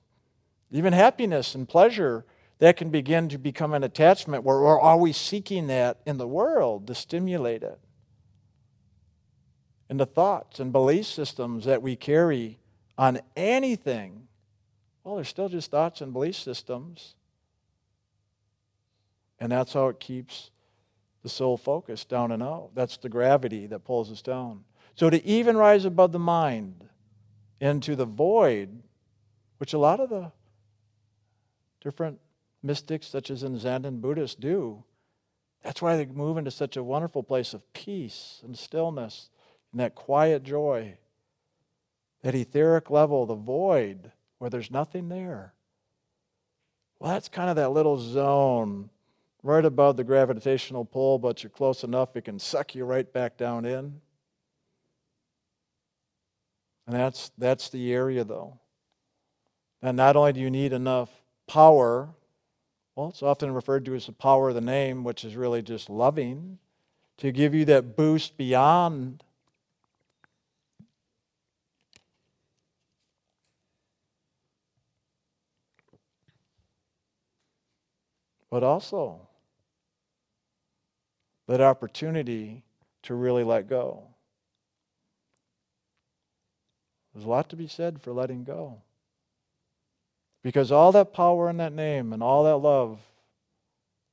even 0.71 0.93
happiness 0.93 1.55
and 1.55 1.67
pleasure 1.67 2.25
that 2.59 2.77
can 2.77 2.89
begin 2.89 3.29
to 3.29 3.37
become 3.37 3.73
an 3.73 3.83
attachment 3.83 4.43
where 4.43 4.59
we're 4.59 4.79
always 4.79 5.17
seeking 5.17 5.67
that 5.67 5.99
in 6.05 6.17
the 6.17 6.27
world 6.27 6.87
to 6.87 6.95
stimulate 6.95 7.63
it. 7.63 7.79
And 9.89 9.99
the 9.99 10.05
thoughts 10.05 10.59
and 10.59 10.71
belief 10.71 11.05
systems 11.05 11.65
that 11.65 11.81
we 11.81 11.95
carry 11.95 12.59
on 12.97 13.21
anything, 13.35 14.27
well, 15.03 15.15
they're 15.15 15.25
still 15.25 15.49
just 15.49 15.71
thoughts 15.71 16.01
and 16.01 16.13
belief 16.13 16.35
systems. 16.35 17.15
And 19.39 19.51
that's 19.51 19.73
how 19.73 19.89
it 19.89 19.99
keeps 19.99 20.51
the 21.23 21.29
soul 21.29 21.57
focused 21.57 22.09
down 22.09 22.31
and 22.31 22.41
out. 22.41 22.71
That's 22.75 22.97
the 22.97 23.09
gravity 23.09 23.67
that 23.67 23.83
pulls 23.83 24.11
us 24.11 24.21
down. 24.21 24.63
So 24.95 25.09
to 25.09 25.25
even 25.25 25.57
rise 25.57 25.85
above 25.85 26.11
the 26.11 26.19
mind 26.19 26.85
into 27.59 27.95
the 27.95 28.05
void, 28.05 28.83
which 29.57 29.73
a 29.73 29.77
lot 29.77 29.99
of 29.99 30.09
the 30.09 30.31
different 31.81 32.19
mystics, 32.61 33.07
such 33.07 33.29
as 33.29 33.43
in 33.43 33.57
Zen 33.57 33.85
and 33.85 34.01
Buddhists, 34.01 34.35
do, 34.35 34.83
that's 35.63 35.81
why 35.81 35.95
they 35.95 36.05
move 36.05 36.37
into 36.37 36.51
such 36.51 36.77
a 36.77 36.83
wonderful 36.83 37.23
place 37.23 37.53
of 37.53 37.73
peace 37.73 38.41
and 38.43 38.57
stillness 38.57 39.29
and 39.71 39.79
that 39.79 39.95
quiet 39.95 40.43
joy, 40.43 40.97
that 42.21 42.35
etheric 42.35 42.89
level, 42.89 43.25
the 43.25 43.35
void, 43.35 44.11
where 44.43 44.49
there's 44.49 44.69
nothing 44.69 45.07
there. 45.07 45.53
Well, 46.99 47.13
that's 47.13 47.29
kind 47.29 47.49
of 47.49 47.55
that 47.55 47.71
little 47.71 47.97
zone 47.97 48.89
right 49.41 49.63
above 49.63 49.95
the 49.95 50.03
gravitational 50.03 50.83
pull, 50.83 51.17
but 51.17 51.41
you're 51.41 51.49
close 51.49 51.85
enough, 51.85 52.17
it 52.17 52.25
can 52.25 52.39
suck 52.39 52.75
you 52.75 52.83
right 52.83 53.09
back 53.13 53.37
down 53.37 53.63
in. 53.63 54.01
And 56.85 56.93
that's, 56.93 57.31
that's 57.37 57.69
the 57.69 57.93
area, 57.93 58.25
though. 58.25 58.59
And 59.81 59.95
not 59.95 60.17
only 60.17 60.33
do 60.33 60.41
you 60.41 60.49
need 60.49 60.73
enough 60.73 61.09
power, 61.47 62.09
well, 62.97 63.07
it's 63.07 63.23
often 63.23 63.53
referred 63.53 63.85
to 63.85 63.95
as 63.95 64.07
the 64.07 64.11
power 64.11 64.49
of 64.49 64.55
the 64.55 64.61
name, 64.61 65.05
which 65.05 65.23
is 65.23 65.37
really 65.37 65.61
just 65.61 65.89
loving, 65.89 66.59
to 67.15 67.31
give 67.31 67.55
you 67.55 67.63
that 67.63 67.95
boost 67.95 68.35
beyond. 68.35 69.23
But 78.53 78.61
also 78.61 79.29
that 81.47 81.59
opportunity 81.59 82.63
to 83.01 83.15
really 83.15 83.43
let 83.43 83.67
go. 83.67 84.03
There's 87.11 87.25
a 87.25 87.29
lot 87.29 87.49
to 87.49 87.55
be 87.55 87.65
said 87.65 87.99
for 87.99 88.13
letting 88.13 88.43
go. 88.43 88.83
Because 90.43 90.71
all 90.71 90.91
that 90.91 91.13
power 91.13 91.49
in 91.49 91.57
that 91.57 91.73
name 91.73 92.13
and 92.13 92.21
all 92.21 92.43
that 92.43 92.57
love 92.57 92.99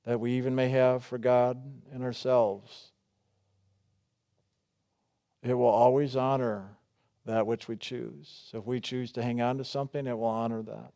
that 0.06 0.20
we 0.20 0.32
even 0.32 0.54
may 0.54 0.70
have 0.70 1.04
for 1.04 1.18
God 1.18 1.62
and 1.92 2.02
ourselves, 2.02 2.92
it 5.42 5.52
will 5.52 5.66
always 5.66 6.16
honor 6.16 6.78
that 7.26 7.46
which 7.46 7.68
we 7.68 7.76
choose. 7.76 8.46
So 8.50 8.56
if 8.56 8.64
we 8.64 8.80
choose 8.80 9.12
to 9.12 9.22
hang 9.22 9.42
on 9.42 9.58
to 9.58 9.64
something, 9.66 10.06
it 10.06 10.16
will 10.16 10.24
honor 10.24 10.62
that 10.62 10.94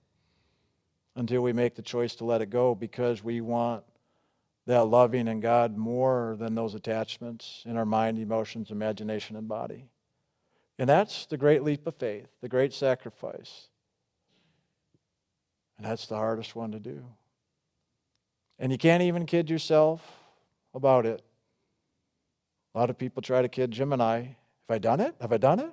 until 1.17 1.43
we 1.43 1.53
make 1.53 1.75
the 1.75 1.83
choice 1.83 2.15
to 2.17 2.25
let 2.25 2.43
it 2.43 2.51
go 2.51 2.75
because 2.75 3.23
we 3.23 3.41
want 3.41 3.85
that 4.67 4.85
loving 4.85 5.29
in 5.29 5.41
God 5.41 5.77
more 5.77 6.37
than 6.39 6.55
those 6.55 6.75
attachments 6.75 7.63
in 7.67 7.77
our 7.77 7.85
mind, 7.85 8.19
emotions, 8.19 8.71
imagination, 8.71 9.37
and 9.37 9.47
body. 9.47 9.87
And 10.79 10.89
that's 10.89 11.27
the 11.27 11.37
great 11.37 11.63
leap 11.63 11.87
of 11.87 11.95
faith, 11.97 12.29
the 12.41 12.49
great 12.49 12.73
sacrifice. 12.73 13.69
And 15.77 15.87
that's 15.87 16.07
the 16.07 16.17
hardest 16.17 16.57
one 16.57 16.73
to 16.73 16.81
do. 16.81 17.05
And 18.59 18.73
you 18.73 18.79
can't 18.79 19.03
even 19.03 19.27
kid 19.27 19.51
yourself 19.51 20.01
about 20.73 21.07
it. 21.07 21.23
A 22.75 22.79
lot 22.79 22.91
of 22.91 22.99
people 22.99 23.23
try 23.23 23.43
to 23.43 23.49
kid 23.49 23.71
Jim 23.71 23.93
and 23.93 24.03
I. 24.03 24.37
Have 24.69 24.77
I 24.77 24.79
done 24.79 25.01
it? 25.01 25.15
Have 25.21 25.33
I 25.33 25.37
done 25.37 25.61
it? 25.61 25.71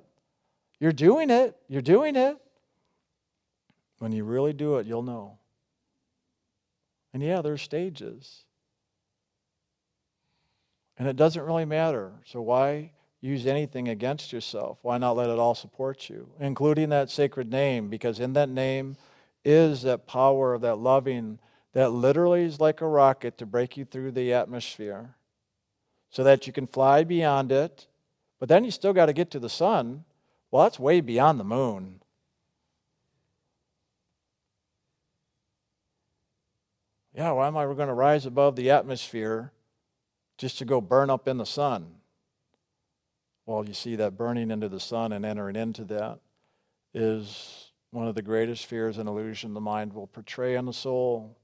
You're 0.78 0.92
doing 0.92 1.30
it. 1.30 1.56
You're 1.68 1.82
doing 1.82 2.14
it. 2.16 2.36
When 4.02 4.10
you 4.10 4.24
really 4.24 4.52
do 4.52 4.78
it, 4.78 4.86
you'll 4.88 5.04
know. 5.04 5.38
And 7.14 7.22
yeah, 7.22 7.40
there's 7.40 7.62
stages. 7.62 8.42
And 10.98 11.06
it 11.06 11.14
doesn't 11.14 11.44
really 11.44 11.66
matter. 11.66 12.14
So 12.24 12.42
why 12.42 12.90
use 13.20 13.46
anything 13.46 13.86
against 13.86 14.32
yourself. 14.32 14.78
Why 14.82 14.98
not 14.98 15.14
let 15.14 15.30
it 15.30 15.38
all 15.38 15.54
support 15.54 16.10
you, 16.10 16.30
including 16.40 16.88
that 16.88 17.10
sacred 17.10 17.48
name? 17.48 17.90
Because 17.90 18.18
in 18.18 18.32
that 18.32 18.48
name 18.48 18.96
is 19.44 19.82
that 19.82 20.08
power, 20.08 20.54
of 20.54 20.62
that 20.62 20.78
loving, 20.78 21.38
that 21.72 21.92
literally 21.92 22.42
is 22.42 22.58
like 22.58 22.80
a 22.80 22.88
rocket 22.88 23.38
to 23.38 23.46
break 23.46 23.76
you 23.76 23.84
through 23.84 24.10
the 24.10 24.32
atmosphere 24.32 25.14
so 26.10 26.24
that 26.24 26.48
you 26.48 26.52
can 26.52 26.66
fly 26.66 27.04
beyond 27.04 27.52
it. 27.52 27.86
But 28.40 28.48
then 28.48 28.64
you 28.64 28.72
still 28.72 28.92
got 28.92 29.06
to 29.06 29.12
get 29.12 29.30
to 29.30 29.38
the 29.38 29.48
sun. 29.48 30.06
Well, 30.50 30.64
that's 30.64 30.80
way 30.80 31.00
beyond 31.00 31.38
the 31.38 31.44
moon. 31.44 32.01
Yeah, 37.14 37.32
why 37.32 37.46
am 37.46 37.56
I 37.56 37.64
going 37.64 37.88
to 37.88 37.94
rise 37.94 38.24
above 38.24 38.56
the 38.56 38.70
atmosphere 38.70 39.52
just 40.38 40.58
to 40.58 40.64
go 40.64 40.80
burn 40.80 41.10
up 41.10 41.28
in 41.28 41.36
the 41.36 41.46
sun? 41.46 41.96
Well, 43.44 43.66
you 43.66 43.74
see 43.74 43.96
that 43.96 44.16
burning 44.16 44.50
into 44.50 44.68
the 44.68 44.80
sun 44.80 45.12
and 45.12 45.24
entering 45.24 45.56
into 45.56 45.84
that 45.86 46.20
is 46.94 47.72
one 47.90 48.08
of 48.08 48.14
the 48.14 48.22
greatest 48.22 48.66
fears 48.66 48.98
and 48.98 49.08
illusion 49.08 49.52
the 49.52 49.60
mind 49.60 49.92
will 49.92 50.06
portray 50.06 50.56
on 50.56 50.64
the 50.64 50.72
soul 50.72 51.36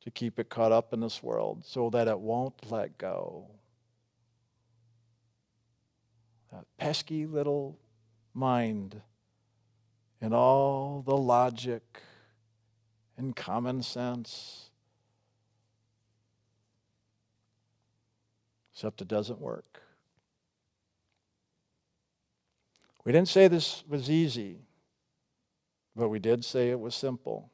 to 0.00 0.10
keep 0.10 0.38
it 0.38 0.48
caught 0.48 0.72
up 0.72 0.92
in 0.92 1.00
this 1.00 1.22
world 1.22 1.64
so 1.66 1.90
that 1.90 2.08
it 2.08 2.18
won't 2.18 2.70
let 2.70 2.96
go. 2.96 3.46
That 6.52 6.64
pesky 6.78 7.26
little 7.26 7.78
mind 8.32 9.02
and 10.20 10.32
all 10.32 11.02
the 11.04 11.16
logic 11.16 11.82
and 13.16 13.34
common 13.34 13.82
sense. 13.82 14.70
Except 18.84 19.00
it 19.00 19.08
doesn't 19.08 19.40
work. 19.40 19.80
We 23.02 23.12
didn't 23.12 23.28
say 23.28 23.48
this 23.48 23.82
was 23.88 24.10
easy, 24.10 24.58
but 25.96 26.10
we 26.10 26.18
did 26.18 26.44
say 26.44 26.68
it 26.68 26.78
was 26.78 26.94
simple. 26.94 27.50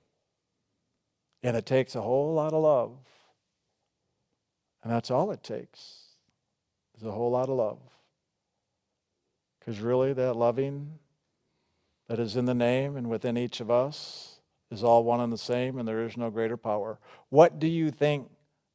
And 1.45 1.57
it 1.57 1.67
takes 1.67 1.95
a 1.95 2.01
whole 2.01 2.35
lot 2.35 2.53
of 2.53 2.65
love. 2.65 2.97
And 4.83 4.93
that's 4.93 5.09
all 5.09 5.31
it 5.31 5.45
takes 5.45 6.17
is 6.99 7.05
a 7.05 7.13
whole 7.13 7.31
lot 7.31 7.49
of 7.49 7.55
love. 7.55 7.79
Because 9.61 9.79
really, 9.79 10.13
that 10.13 10.35
loving 10.35 10.99
that 12.09 12.19
is 12.19 12.35
in 12.35 12.47
the 12.47 12.55
name 12.55 12.97
and 12.97 13.09
within 13.09 13.39
each 13.39 13.61
of 13.61 13.71
us 13.71 14.41
is 14.73 14.83
all 14.83 15.05
one 15.05 15.21
and 15.21 15.33
the 15.33 15.39
same, 15.39 15.79
and 15.79 15.87
there 15.87 16.03
is 16.03 16.17
no 16.17 16.29
greater 16.29 16.57
power. 16.57 16.99
What 17.29 17.61
do 17.61 17.69
you 17.69 17.93
think 17.93 18.29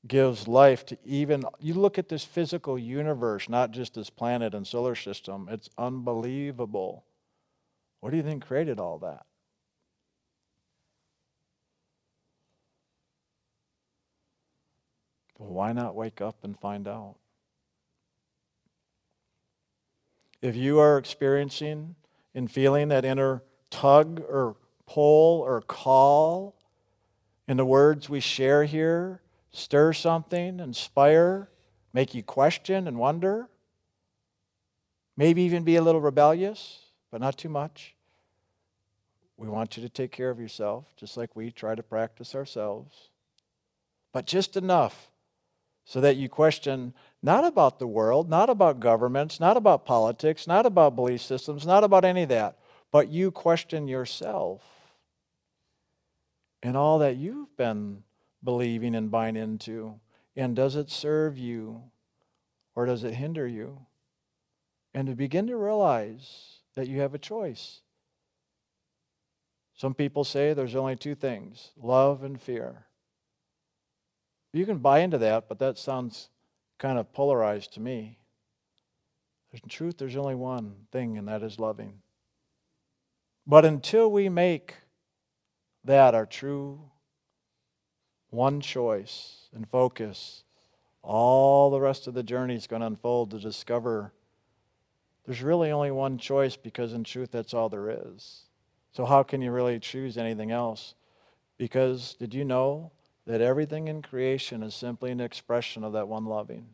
gives 0.08 0.48
life 0.48 0.86
to 0.86 0.98
even 1.04 1.44
you 1.60 1.74
look 1.74 1.98
at 1.98 2.10
this 2.10 2.24
physical 2.24 2.78
universe 2.78 3.50
not 3.50 3.72
just 3.72 3.96
this 3.96 4.10
planet 4.10 4.54
and 4.54 4.68
solar 4.68 4.96
system 4.96 5.48
it's 5.52 5.70
unbelievable 5.78 7.06
what 8.02 8.12
do 8.12 8.18
you 8.18 8.24
think 8.24 8.46
created 8.46 8.80
all 8.80 9.00
that 9.00 9.26
Well, 15.38 15.50
why 15.50 15.74
not 15.74 15.96
wake 15.96 16.22
up 16.22 16.38
and 16.44 16.58
find 16.60 16.88
out? 16.88 17.16
If 20.42 20.56
you 20.56 20.80
are 20.80 20.98
experiencing 20.98 21.96
and 22.34 22.50
feeling 22.50 22.90
that 22.90 23.06
inner 23.06 23.44
tug 23.70 24.22
or 24.22 24.56
pull 24.86 25.42
or 25.42 25.62
call, 25.62 26.56
in 27.48 27.58
the 27.58 27.66
words 27.66 28.10
we 28.10 28.20
share 28.20 28.64
here 28.64 29.22
stir 29.56 29.94
something, 29.94 30.60
inspire, 30.60 31.50
make 31.94 32.14
you 32.14 32.24
question 32.24 32.88
and 32.88 32.98
wonder, 32.98 33.50
maybe 35.16 35.42
even 35.44 35.64
be 35.64 35.76
a 35.76 35.82
little 35.82 36.02
rebellious, 36.02 36.80
but 37.12 37.22
not 37.22 37.38
too 37.38 37.50
much. 37.50 37.96
We 39.38 39.48
want 39.48 39.76
you 39.76 39.84
to 39.84 39.90
take 39.90 40.12
care 40.12 40.30
of 40.30 40.40
yourself, 40.40 40.86
just 40.98 41.18
like 41.18 41.36
we 41.36 41.52
try 41.52 41.76
to 41.76 41.84
practice 41.84 42.36
ourselves, 42.36 43.10
but 44.14 44.26
just 44.26 44.56
enough 44.56 45.10
so 45.84 46.02
that 46.02 46.18
you 46.18 46.28
question 46.30 46.94
not 47.22 47.46
about 47.46 47.80
the 47.80 47.88
world, 47.88 48.30
not 48.30 48.50
about 48.50 48.80
governments, 48.80 49.40
not 49.40 49.58
about 49.58 49.86
politics, 49.86 50.48
not 50.48 50.66
about 50.66 50.96
belief 50.96 51.22
systems, 51.22 51.66
not 51.66 51.84
about 51.84 52.06
any 52.06 52.24
of 52.24 52.30
that, 52.30 52.58
but 52.92 53.10
you 53.10 53.32
question 53.32 53.88
yourself 53.88 54.64
and 56.64 56.76
all 56.76 57.00
that 57.00 57.18
you've 57.18 57.56
been 57.56 58.04
believing 58.46 58.96
and 58.96 59.12
buying 59.12 59.36
into. 59.36 60.00
And 60.36 60.56
does 60.56 60.76
it 60.76 60.90
serve 60.90 61.38
you 61.38 61.84
or 62.76 62.86
does 62.86 63.04
it 63.04 63.16
hinder 63.16 63.48
you? 63.48 63.86
And 64.94 65.08
to 65.08 65.16
begin 65.16 65.48
to 65.48 65.58
realize 65.58 66.60
that 66.76 66.88
you 66.88 67.02
have 67.02 67.14
a 67.14 67.20
choice. 67.20 67.82
Some 69.76 69.94
people 69.94 70.24
say 70.24 70.54
there's 70.54 70.76
only 70.76 70.96
two 70.96 71.16
things 71.16 71.72
love 71.76 72.24
and 72.24 72.40
fear. 72.40 72.86
You 74.54 74.66
can 74.66 74.78
buy 74.78 75.00
into 75.00 75.18
that, 75.18 75.50
but 75.50 75.60
that 75.60 75.78
sounds 75.78 76.30
kind 76.78 76.98
of 76.98 77.12
polarized 77.12 77.74
to 77.74 77.82
me. 77.82 78.20
In 79.52 79.68
truth, 79.68 79.98
there's 79.98 80.16
only 80.16 80.36
one 80.36 80.76
thing, 80.92 81.18
and 81.18 81.28
that 81.28 81.44
is 81.44 81.60
loving. 81.60 82.02
But 83.46 83.66
until 83.66 84.10
we 84.10 84.30
make 84.30 84.76
that 85.84 86.16
our 86.16 86.26
true 86.26 86.90
one 88.36 88.62
choice 88.62 89.50
and 89.54 89.68
focus, 89.70 90.44
all 91.02 91.70
the 91.70 91.80
rest 91.80 92.08
of 92.08 92.14
the 92.14 92.24
journey 92.24 92.56
is 92.56 92.68
going 92.68 92.82
to 92.82 92.88
unfold 92.88 93.32
to 93.32 93.40
discover 93.40 94.12
there's 95.26 95.42
really 95.42 95.72
only 95.72 95.92
one 95.92 96.18
choice 96.18 96.56
because, 96.56 96.94
in 96.94 97.04
truth, 97.04 97.32
that's 97.32 97.54
all 97.54 97.70
there 97.70 97.90
is. 97.90 98.44
So, 98.92 99.06
how 99.06 99.24
can 99.24 99.42
you 99.42 99.52
really 99.52 99.80
choose 99.80 100.18
anything 100.18 100.52
else? 100.52 100.94
Because, 101.58 102.14
did 102.14 102.34
you 102.34 102.46
know 102.46 102.92
that 103.26 103.42
everything 103.42 103.88
in 103.88 104.02
creation 104.02 104.62
is 104.62 104.76
simply 104.76 105.12
an 105.12 105.20
expression 105.20 105.84
of 105.84 105.94
that 105.94 106.08
one 106.08 106.26
loving? 106.26 106.68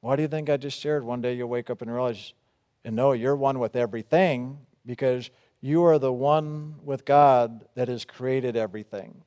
Why 0.00 0.16
do 0.16 0.22
you 0.22 0.28
think 0.28 0.48
I 0.48 0.56
just 0.56 0.78
shared? 0.78 1.04
One 1.04 1.20
day 1.20 1.34
you'll 1.34 1.48
wake 1.48 1.70
up 1.70 1.82
and 1.82 1.90
realize 1.90 2.32
and 2.84 2.94
know 2.94 3.12
you're 3.12 3.34
one 3.34 3.58
with 3.58 3.74
everything 3.74 4.58
because 4.86 5.30
you 5.60 5.82
are 5.84 5.98
the 5.98 6.12
one 6.12 6.76
with 6.84 7.04
God 7.04 7.64
that 7.74 7.88
has 7.88 8.04
created 8.04 8.54
everything. 8.54 9.22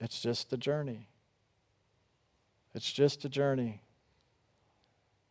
It's 0.00 0.20
just 0.20 0.52
a 0.52 0.56
journey. 0.56 1.08
It's 2.74 2.90
just 2.90 3.24
a 3.24 3.28
journey. 3.28 3.82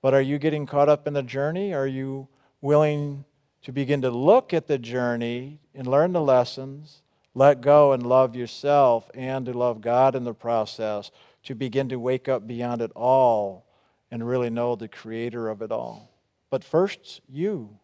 But 0.02 0.14
are 0.14 0.22
you 0.22 0.38
getting 0.38 0.66
caught 0.66 0.90
up 0.90 1.08
in 1.08 1.14
the 1.14 1.24
journey? 1.24 1.74
Are 1.74 1.88
you 1.88 2.28
willing 2.62 3.26
to 3.64 3.72
begin 3.72 4.02
to 4.02 4.10
look 4.10 4.54
at 4.54 4.68
the 4.68 4.78
journey 4.78 5.60
and 5.74 5.88
learn 5.88 6.14
the 6.14 6.22
lessons, 6.22 7.02
let 7.34 7.62
go 7.62 7.92
and 7.92 8.06
love 8.06 8.36
yourself, 8.36 9.10
and 9.14 9.46
to 9.46 9.54
love 9.54 9.82
God 9.82 10.16
in 10.16 10.24
the 10.24 10.34
process, 10.34 11.12
to 11.44 11.56
begin 11.56 11.90
to 11.90 12.00
wake 12.00 12.30
up 12.30 12.48
beyond 12.48 12.82
it 12.82 12.92
all 12.96 13.66
and 14.12 14.28
really 14.28 14.50
know 14.50 14.76
the 14.76 14.88
creator 14.88 15.50
of 15.50 15.62
it 15.62 15.72
all? 15.72 16.10
But 16.50 16.64
first, 16.64 17.22
you. 17.28 17.78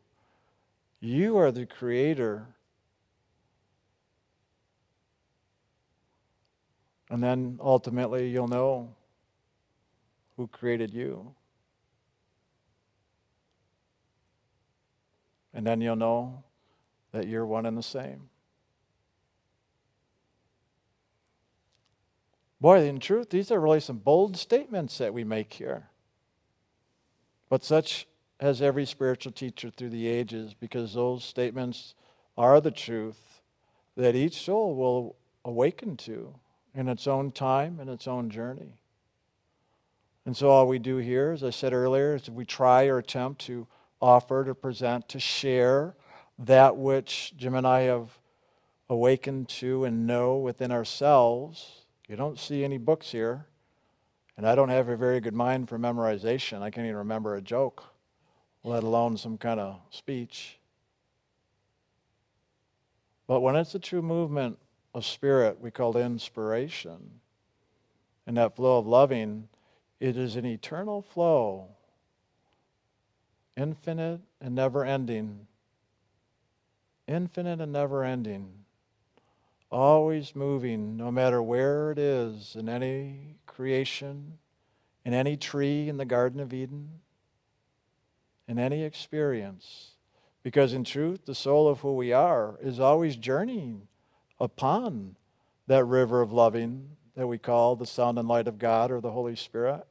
You 1.00 1.38
are 1.38 1.52
the 1.52 1.66
creator. 1.66 2.48
And 7.16 7.24
then 7.24 7.60
ultimately, 7.62 8.28
you'll 8.28 8.50
know 8.50 8.94
who 10.36 10.48
created 10.48 10.94
you. 10.94 11.34
And 15.54 15.66
then 15.66 15.80
you'll 15.80 15.96
know 15.96 16.44
that 17.14 17.26
you're 17.26 17.46
one 17.46 17.66
and 17.66 17.78
the 17.78 17.84
same. 17.84 18.30
Boy, 22.60 22.84
in 22.84 23.00
truth, 23.00 23.30
these 23.30 23.50
are 23.50 23.62
really 23.62 23.80
some 23.80 24.00
bold 24.00 24.36
statements 24.36 24.98
that 24.98 25.14
we 25.14 25.24
make 25.24 25.54
here. 25.54 25.88
But 27.48 27.64
such 27.64 28.08
has 28.42 28.62
every 28.62 28.86
spiritual 28.86 29.32
teacher 29.32 29.70
through 29.70 29.92
the 29.92 30.10
ages 30.10 30.54
because 30.54 30.96
those 30.96 31.24
statements 31.24 31.96
are 32.38 32.60
the 32.60 32.72
truth 32.72 33.40
that 33.96 34.18
each 34.18 34.42
soul 34.42 34.76
will 34.76 35.16
awaken 35.46 35.96
to 35.96 36.36
in 36.76 36.90
its 36.90 37.08
own 37.08 37.32
time 37.32 37.80
and 37.80 37.90
its 37.90 38.08
own 38.08 38.30
journey. 38.30 38.74
And 40.26 40.36
so, 40.36 40.50
all 40.50 40.68
we 40.68 40.80
do 40.80 40.98
here, 40.98 41.32
as 41.32 41.44
I 41.44 41.52
said 41.52 41.74
earlier, 41.74 42.16
is 42.16 42.30
we 42.30 42.46
try 42.46 42.88
or 42.88 42.98
attempt 42.98 43.42
to 43.46 43.68
offer, 44.02 44.44
to 44.44 44.56
present, 44.56 45.08
to 45.10 45.20
share 45.20 45.96
that 46.40 46.76
which 46.76 47.34
Jim 47.38 47.56
and 47.56 47.66
I 47.66 47.82
have 47.82 48.18
awakened 48.90 49.50
to 49.50 49.86
and 49.86 50.06
know 50.06 50.36
within 50.38 50.72
ourselves. 50.72 51.86
You 52.08 52.16
don't 52.16 52.40
see 52.40 52.64
any 52.64 52.78
books 52.78 53.12
here, 53.12 53.46
and 54.36 54.48
I 54.48 54.56
don't 54.56 54.70
have 54.70 54.90
a 54.90 54.98
very 54.98 55.20
good 55.20 55.34
mind 55.34 55.70
for 55.70 55.78
memorization. 55.78 56.62
I 56.62 56.72
can't 56.72 56.86
even 56.86 56.98
remember 56.98 57.36
a 57.36 57.42
joke 57.42 57.84
let 58.66 58.84
alone 58.84 59.16
some 59.16 59.38
kind 59.38 59.60
of 59.60 59.80
speech. 59.92 60.58
But 63.28 63.42
when 63.42 63.56
it's 63.56 63.76
a 63.76 63.80
true 63.80 64.02
movement 64.02 64.58
of 64.96 65.06
spirit, 65.06 65.60
we 65.62 65.70
call 65.70 65.96
inspiration. 65.96 67.20
And 68.26 68.38
that 68.38 68.56
flow 68.56 68.80
of 68.80 68.88
loving, 68.88 69.50
it 70.00 70.18
is 70.18 70.36
an 70.36 70.46
eternal 70.46 71.04
flow, 71.04 71.68
infinite 73.56 74.22
and 74.42 74.56
never 74.56 74.84
ending. 74.84 75.46
Infinite 77.08 77.62
and 77.62 77.72
never 77.72 78.04
ending. 78.04 78.52
Always 79.72 80.36
moving, 80.36 80.98
no 80.98 81.12
matter 81.12 81.44
where 81.44 81.92
it 81.92 82.00
is, 82.00 82.56
in 82.56 82.70
any 82.70 83.36
creation, 83.46 84.40
in 85.04 85.14
any 85.14 85.38
tree 85.38 85.88
in 85.88 85.98
the 85.98 86.06
Garden 86.06 86.40
of 86.40 86.54
Eden 86.54 86.90
in 88.48 88.60
any 88.60 88.84
experience. 88.84 89.92
Because 90.44 90.74
in 90.74 90.84
truth, 90.84 91.26
the 91.26 91.36
soul 91.36 91.68
of 91.68 91.80
who 91.80 91.96
we 91.96 92.14
are 92.14 92.58
is 92.62 92.80
always 92.80 93.16
journeying 93.16 93.88
upon 94.40 95.16
that 95.68 95.86
river 95.86 96.22
of 96.22 96.32
loving 96.32 96.90
that 97.16 97.28
we 97.28 97.38
call 97.38 97.76
the 97.76 97.86
sound 97.86 98.20
and 98.20 98.28
light 98.28 98.48
of 98.48 98.60
God 98.60 98.92
or 98.92 99.00
the 99.00 99.12
Holy 99.12 99.36
Spirit. 99.36 99.86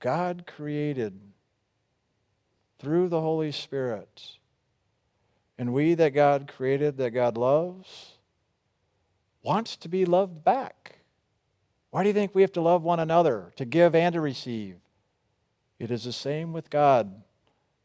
God 0.00 0.44
created 0.46 1.20
through 2.78 3.08
the 3.08 3.20
Holy 3.20 3.52
Spirit. 3.52 4.38
And 5.58 5.72
we 5.72 5.94
that 5.94 6.14
God 6.14 6.50
created, 6.54 6.98
that 6.98 7.10
God 7.10 7.36
loves, 7.36 8.12
wants 9.42 9.76
to 9.76 9.88
be 9.88 10.04
loved 10.04 10.44
back. 10.44 10.98
Why 11.90 12.02
do 12.02 12.08
you 12.08 12.14
think 12.14 12.34
we 12.34 12.42
have 12.42 12.52
to 12.52 12.60
love 12.60 12.82
one 12.82 13.00
another, 13.00 13.52
to 13.56 13.64
give 13.64 13.94
and 13.94 14.12
to 14.12 14.20
receive? 14.20 14.76
It 15.78 15.90
is 15.90 16.04
the 16.04 16.12
same 16.12 16.52
with 16.52 16.68
God. 16.68 17.22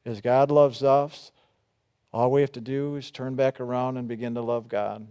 As 0.05 0.19
God 0.19 0.51
loves 0.51 0.83
us, 0.83 1.31
all 2.11 2.31
we 2.31 2.41
have 2.41 2.51
to 2.53 2.61
do 2.61 2.95
is 2.95 3.11
turn 3.11 3.35
back 3.35 3.59
around 3.59 3.97
and 3.97 4.07
begin 4.07 4.33
to 4.35 4.41
love 4.41 4.67
God. 4.67 5.07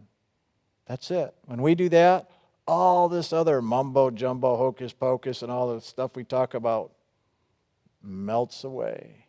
That's 0.91 1.13
it. 1.13 1.33
When 1.47 1.63
we 1.63 1.77
do 1.77 1.89
that, 1.91 2.29
all 2.67 3.09
this 3.09 3.33
other 3.33 3.63
mumbo 3.63 4.11
jumbo, 4.11 4.57
hocus 4.57 4.93
pocus, 4.93 5.41
and 5.41 5.53
all 5.53 5.73
the 5.73 5.81
stuff 5.81 6.17
we 6.17 6.25
talk 6.25 6.53
about 6.53 6.91
melts 8.03 8.65
away. 8.65 9.27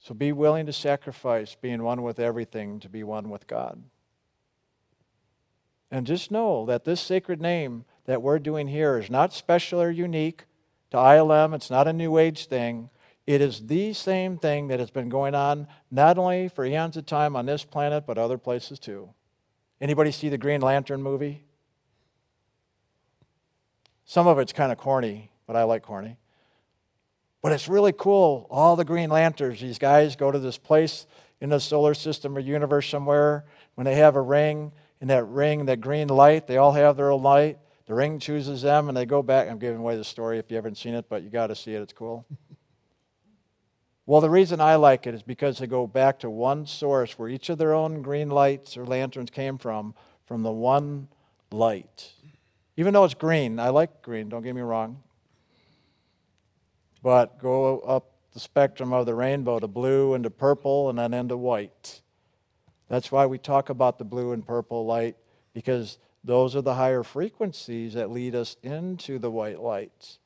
So 0.00 0.12
be 0.12 0.32
willing 0.32 0.66
to 0.66 0.72
sacrifice 0.72 1.54
being 1.54 1.84
one 1.84 2.02
with 2.02 2.18
everything 2.18 2.80
to 2.80 2.88
be 2.88 3.04
one 3.04 3.30
with 3.30 3.46
God. 3.46 3.80
And 5.88 6.04
just 6.04 6.32
know 6.32 6.66
that 6.66 6.84
this 6.84 7.00
sacred 7.00 7.40
name 7.40 7.84
that 8.06 8.22
we're 8.22 8.40
doing 8.40 8.66
here 8.66 8.98
is 8.98 9.08
not 9.08 9.32
special 9.32 9.80
or 9.80 9.92
unique 9.92 10.46
to 10.90 10.96
ILM, 10.96 11.54
it's 11.54 11.70
not 11.70 11.86
a 11.86 11.92
New 11.92 12.18
Age 12.18 12.46
thing. 12.46 12.90
It 13.24 13.40
is 13.40 13.68
the 13.68 13.92
same 13.92 14.36
thing 14.36 14.66
that 14.66 14.80
has 14.80 14.90
been 14.90 15.08
going 15.08 15.36
on 15.36 15.68
not 15.92 16.18
only 16.18 16.48
for 16.48 16.64
eons 16.64 16.96
of 16.96 17.06
time 17.06 17.36
on 17.36 17.46
this 17.46 17.62
planet, 17.62 18.04
but 18.04 18.18
other 18.18 18.36
places 18.36 18.80
too. 18.80 19.10
Anybody 19.80 20.10
see 20.10 20.28
the 20.28 20.38
Green 20.38 20.60
Lantern 20.60 21.02
movie? 21.02 21.44
Some 24.04 24.26
of 24.26 24.38
it's 24.38 24.52
kind 24.52 24.72
of 24.72 24.78
corny, 24.78 25.30
but 25.46 25.54
I 25.54 25.64
like 25.64 25.82
corny. 25.82 26.16
But 27.42 27.52
it's 27.52 27.68
really 27.68 27.92
cool. 27.92 28.46
All 28.50 28.74
the 28.74 28.84
Green 28.84 29.10
Lanterns, 29.10 29.60
these 29.60 29.78
guys 29.78 30.16
go 30.16 30.32
to 30.32 30.38
this 30.38 30.58
place 30.58 31.06
in 31.40 31.50
the 31.50 31.60
solar 31.60 31.94
system 31.94 32.36
or 32.36 32.40
universe 32.40 32.88
somewhere. 32.88 33.44
When 33.74 33.84
they 33.84 33.94
have 33.94 34.16
a 34.16 34.20
ring, 34.20 34.72
in 35.00 35.08
that 35.08 35.24
ring, 35.28 35.66
that 35.66 35.80
green 35.80 36.08
light, 36.08 36.46
they 36.46 36.56
all 36.56 36.72
have 36.72 36.96
their 36.96 37.12
own 37.12 37.22
light. 37.22 37.58
The 37.86 37.94
ring 37.94 38.18
chooses 38.18 38.62
them, 38.62 38.88
and 38.88 38.96
they 38.96 39.06
go 39.06 39.22
back. 39.22 39.48
I'm 39.48 39.58
giving 39.58 39.78
away 39.78 39.96
the 39.96 40.04
story 40.04 40.38
if 40.38 40.50
you 40.50 40.56
haven't 40.56 40.76
seen 40.76 40.94
it, 40.94 41.06
but 41.08 41.22
you 41.22 41.30
got 41.30 41.46
to 41.46 41.54
see 41.54 41.74
it. 41.74 41.80
It's 41.80 41.92
cool. 41.92 42.26
Well, 44.08 44.22
the 44.22 44.30
reason 44.30 44.58
I 44.58 44.76
like 44.76 45.06
it 45.06 45.12
is 45.12 45.22
because 45.22 45.58
they 45.58 45.66
go 45.66 45.86
back 45.86 46.20
to 46.20 46.30
one 46.30 46.64
source 46.64 47.18
where 47.18 47.28
each 47.28 47.50
of 47.50 47.58
their 47.58 47.74
own 47.74 48.00
green 48.00 48.30
lights 48.30 48.74
or 48.74 48.86
lanterns 48.86 49.28
came 49.28 49.58
from, 49.58 49.94
from 50.24 50.42
the 50.42 50.50
one 50.50 51.08
light. 51.50 52.12
Even 52.78 52.94
though 52.94 53.04
it's 53.04 53.12
green, 53.12 53.60
I 53.60 53.68
like 53.68 54.00
green, 54.00 54.30
don't 54.30 54.42
get 54.42 54.54
me 54.54 54.62
wrong. 54.62 55.02
But 57.02 57.38
go 57.38 57.80
up 57.80 58.12
the 58.32 58.40
spectrum 58.40 58.94
of 58.94 59.04
the 59.04 59.14
rainbow 59.14 59.58
to 59.58 59.68
blue 59.68 60.14
and 60.14 60.24
to 60.24 60.30
purple 60.30 60.88
and 60.88 60.98
then 60.98 61.12
into 61.12 61.36
white. 61.36 62.00
That's 62.88 63.12
why 63.12 63.26
we 63.26 63.36
talk 63.36 63.68
about 63.68 63.98
the 63.98 64.06
blue 64.06 64.32
and 64.32 64.42
purple 64.46 64.86
light, 64.86 65.18
because 65.52 65.98
those 66.24 66.56
are 66.56 66.62
the 66.62 66.76
higher 66.76 67.02
frequencies 67.02 67.92
that 67.92 68.10
lead 68.10 68.34
us 68.34 68.56
into 68.62 69.18
the 69.18 69.30
white 69.30 69.60
lights. 69.60 70.18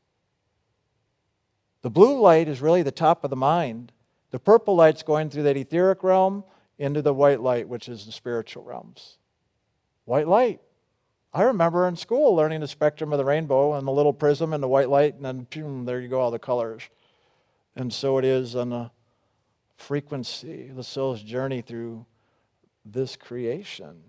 The 1.82 1.90
blue 1.90 2.20
light 2.20 2.48
is 2.48 2.60
really 2.60 2.82
the 2.82 2.90
top 2.90 3.24
of 3.24 3.30
the 3.30 3.36
mind. 3.36 3.92
The 4.30 4.38
purple 4.38 4.74
light's 4.74 5.02
going 5.02 5.30
through 5.30 5.42
that 5.44 5.56
etheric 5.56 6.02
realm 6.02 6.44
into 6.78 7.02
the 7.02 7.12
white 7.12 7.40
light, 7.40 7.68
which 7.68 7.88
is 7.88 8.06
the 8.06 8.12
spiritual 8.12 8.64
realms. 8.64 9.18
White 10.04 10.28
light. 10.28 10.60
I 11.34 11.42
remember 11.42 11.88
in 11.88 11.96
school 11.96 12.34
learning 12.34 12.60
the 12.60 12.68
spectrum 12.68 13.12
of 13.12 13.18
the 13.18 13.24
rainbow 13.24 13.74
and 13.74 13.86
the 13.86 13.92
little 13.92 14.12
prism 14.12 14.52
and 14.52 14.62
the 14.62 14.68
white 14.68 14.90
light, 14.90 15.14
and 15.14 15.24
then 15.24 15.46
boom, 15.50 15.84
there 15.84 16.00
you 16.00 16.08
go, 16.08 16.20
all 16.20 16.30
the 16.30 16.38
colors. 16.38 16.82
And 17.74 17.92
so 17.92 18.18
it 18.18 18.24
is 18.24 18.54
on 18.54 18.70
the 18.70 18.90
frequency, 19.76 20.70
the 20.74 20.84
soul's 20.84 21.22
journey 21.22 21.62
through 21.62 22.04
this 22.84 23.16
creation. 23.16 24.02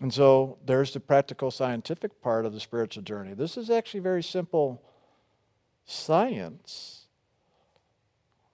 And 0.00 0.12
so 0.12 0.58
there's 0.64 0.92
the 0.92 1.00
practical 1.00 1.50
scientific 1.50 2.20
part 2.20 2.46
of 2.46 2.52
the 2.52 2.60
spiritual 2.60 3.02
journey. 3.02 3.34
This 3.34 3.56
is 3.56 3.70
actually 3.70 4.00
very 4.00 4.22
simple 4.22 4.82
science, 5.84 7.06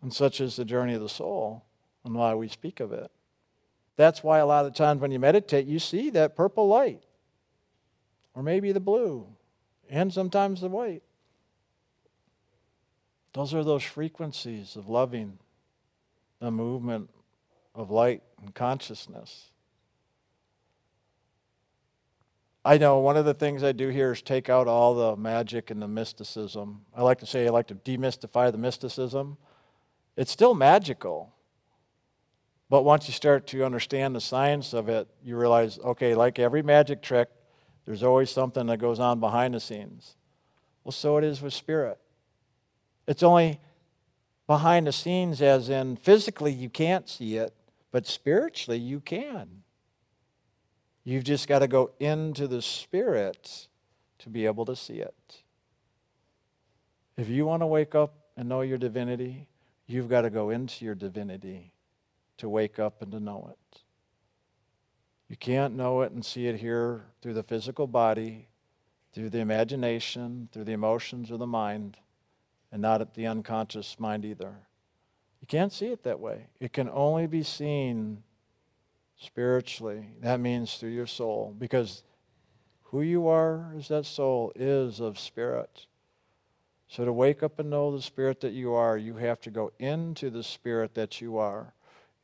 and 0.02 0.12
such 0.12 0.40
is 0.40 0.56
the 0.56 0.64
journey 0.64 0.94
of 0.94 1.02
the 1.02 1.08
soul 1.08 1.64
and 2.04 2.14
why 2.14 2.34
we 2.34 2.48
speak 2.48 2.80
of 2.80 2.92
it. 2.92 3.10
That's 3.96 4.24
why 4.24 4.38
a 4.38 4.46
lot 4.46 4.64
of 4.64 4.74
times 4.74 5.00
when 5.00 5.10
you 5.10 5.18
meditate, 5.18 5.66
you 5.66 5.78
see 5.78 6.10
that 6.10 6.34
purple 6.34 6.68
light, 6.68 7.02
or 8.34 8.42
maybe 8.42 8.72
the 8.72 8.80
blue, 8.80 9.26
and 9.90 10.12
sometimes 10.12 10.60
the 10.60 10.68
white. 10.68 11.02
Those 13.32 13.54
are 13.54 13.62
those 13.62 13.82
frequencies 13.82 14.74
of 14.74 14.88
loving, 14.88 15.38
the 16.40 16.50
movement 16.50 17.10
of 17.74 17.90
light 17.90 18.22
and 18.40 18.54
consciousness. 18.54 19.49
I 22.64 22.76
know 22.76 22.98
one 22.98 23.16
of 23.16 23.24
the 23.24 23.34
things 23.34 23.62
I 23.62 23.72
do 23.72 23.88
here 23.88 24.12
is 24.12 24.20
take 24.20 24.50
out 24.50 24.68
all 24.68 24.94
the 24.94 25.16
magic 25.16 25.70
and 25.70 25.80
the 25.80 25.88
mysticism. 25.88 26.82
I 26.94 27.02
like 27.02 27.18
to 27.20 27.26
say 27.26 27.46
I 27.46 27.50
like 27.50 27.68
to 27.68 27.74
demystify 27.74 28.52
the 28.52 28.58
mysticism. 28.58 29.38
It's 30.16 30.30
still 30.30 30.54
magical. 30.54 31.32
But 32.68 32.84
once 32.84 33.08
you 33.08 33.14
start 33.14 33.46
to 33.48 33.64
understand 33.64 34.14
the 34.14 34.20
science 34.20 34.74
of 34.74 34.88
it, 34.88 35.08
you 35.24 35.36
realize 35.36 35.78
okay, 35.78 36.14
like 36.14 36.38
every 36.38 36.62
magic 36.62 37.00
trick, 37.02 37.30
there's 37.86 38.02
always 38.02 38.30
something 38.30 38.66
that 38.66 38.78
goes 38.78 39.00
on 39.00 39.20
behind 39.20 39.54
the 39.54 39.60
scenes. 39.60 40.16
Well, 40.84 40.92
so 40.92 41.16
it 41.16 41.24
is 41.24 41.40
with 41.40 41.54
spirit. 41.54 41.98
It's 43.06 43.22
only 43.22 43.58
behind 44.46 44.86
the 44.86 44.92
scenes, 44.92 45.40
as 45.40 45.68
in 45.68 45.96
physically 45.96 46.52
you 46.52 46.68
can't 46.68 47.08
see 47.08 47.36
it, 47.36 47.54
but 47.90 48.06
spiritually 48.06 48.78
you 48.78 49.00
can. 49.00 49.62
You've 51.04 51.24
just 51.24 51.48
got 51.48 51.60
to 51.60 51.68
go 51.68 51.92
into 51.98 52.46
the 52.46 52.62
Spirit 52.62 53.68
to 54.18 54.28
be 54.28 54.46
able 54.46 54.64
to 54.66 54.76
see 54.76 54.98
it. 54.98 55.42
If 57.16 57.28
you 57.28 57.46
want 57.46 57.62
to 57.62 57.66
wake 57.66 57.94
up 57.94 58.14
and 58.36 58.48
know 58.48 58.60
your 58.60 58.78
divinity, 58.78 59.46
you've 59.86 60.08
got 60.08 60.22
to 60.22 60.30
go 60.30 60.50
into 60.50 60.84
your 60.84 60.94
divinity 60.94 61.72
to 62.38 62.48
wake 62.48 62.78
up 62.78 63.02
and 63.02 63.12
to 63.12 63.20
know 63.20 63.50
it. 63.50 63.82
You 65.28 65.36
can't 65.36 65.76
know 65.76 66.02
it 66.02 66.12
and 66.12 66.24
see 66.24 66.46
it 66.48 66.56
here 66.56 67.04
through 67.22 67.34
the 67.34 67.42
physical 67.42 67.86
body, 67.86 68.48
through 69.12 69.30
the 69.30 69.38
imagination, 69.38 70.48
through 70.52 70.64
the 70.64 70.72
emotions 70.72 71.30
of 71.30 71.38
the 71.38 71.46
mind, 71.46 71.98
and 72.72 72.82
not 72.82 73.00
at 73.00 73.14
the 73.14 73.26
unconscious 73.26 73.98
mind 73.98 74.24
either. 74.24 74.54
You 75.40 75.46
can't 75.46 75.72
see 75.72 75.86
it 75.86 76.02
that 76.02 76.20
way. 76.20 76.48
It 76.58 76.72
can 76.72 76.88
only 76.90 77.26
be 77.26 77.42
seen 77.42 78.22
spiritually. 79.20 80.08
That 80.20 80.40
means 80.40 80.74
through 80.74 80.90
your 80.90 81.06
soul, 81.06 81.54
because 81.56 82.02
who 82.84 83.02
you 83.02 83.28
are 83.28 83.72
as 83.76 83.88
that 83.88 84.06
soul 84.06 84.52
is 84.56 84.98
of 84.98 85.18
spirit. 85.18 85.86
So 86.88 87.04
to 87.04 87.12
wake 87.12 87.44
up 87.44 87.60
and 87.60 87.70
know 87.70 87.94
the 87.94 88.02
spirit 88.02 88.40
that 88.40 88.52
you 88.52 88.74
are, 88.74 88.98
you 88.98 89.14
have 89.14 89.40
to 89.42 89.50
go 89.50 89.70
into 89.78 90.28
the 90.28 90.42
spirit 90.42 90.94
that 90.94 91.20
you 91.20 91.38
are. 91.38 91.72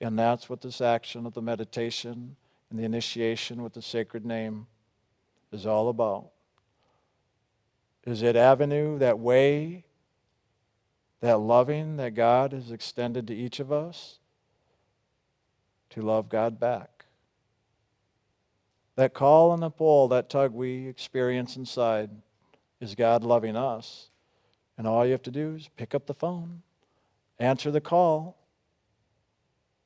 And 0.00 0.18
that's 0.18 0.50
what 0.50 0.60
this 0.60 0.80
action 0.80 1.24
of 1.24 1.34
the 1.34 1.42
meditation 1.42 2.34
and 2.68 2.78
the 2.78 2.84
initiation 2.84 3.62
with 3.62 3.74
the 3.74 3.82
sacred 3.82 4.26
name 4.26 4.66
is 5.52 5.66
all 5.66 5.88
about. 5.88 6.30
Is 8.04 8.22
it 8.22 8.34
avenue, 8.34 8.98
that 8.98 9.20
way, 9.20 9.84
that 11.20 11.38
loving 11.38 11.96
that 11.96 12.14
God 12.14 12.52
has 12.52 12.72
extended 12.72 13.28
to 13.28 13.34
each 13.34 13.60
of 13.60 13.70
us? 13.70 14.18
To 15.96 16.02
love 16.02 16.28
God 16.28 16.60
back. 16.60 17.06
That 18.96 19.14
call 19.14 19.54
and 19.54 19.62
the 19.62 19.70
pull, 19.70 20.08
that 20.08 20.28
tug 20.28 20.52
we 20.52 20.88
experience 20.88 21.56
inside, 21.56 22.10
is 22.82 22.94
God 22.94 23.24
loving 23.24 23.56
us. 23.56 24.10
And 24.76 24.86
all 24.86 25.06
you 25.06 25.12
have 25.12 25.22
to 25.22 25.30
do 25.30 25.54
is 25.54 25.70
pick 25.78 25.94
up 25.94 26.04
the 26.04 26.12
phone, 26.12 26.60
answer 27.38 27.70
the 27.70 27.80
call, 27.80 28.36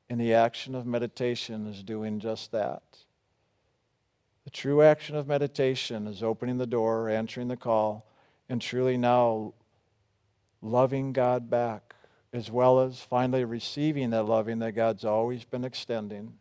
and 0.09 0.19
the 0.19 0.33
action 0.33 0.75
of 0.75 0.85
meditation 0.85 1.65
is 1.65 1.81
doing 1.81 2.19
just 2.19 2.51
that. 2.51 2.83
The 4.43 4.49
true 4.49 4.81
action 4.81 5.15
of 5.15 5.29
meditation 5.29 6.07
is 6.07 6.21
opening 6.21 6.57
the 6.57 6.67
door, 6.67 7.07
answering 7.07 7.47
the 7.47 7.55
call, 7.55 8.05
and 8.49 8.61
truly 8.61 8.97
now 8.97 9.53
loving 10.61 11.13
God 11.13 11.49
back 11.49 11.95
as 12.33 12.49
well 12.49 12.79
as 12.79 12.99
finally 12.99 13.43
receiving 13.43 14.11
that 14.11 14.23
loving 14.23 14.59
that 14.59 14.73
God's 14.73 15.03
always 15.03 15.43
been 15.43 15.65
extending. 15.65 16.33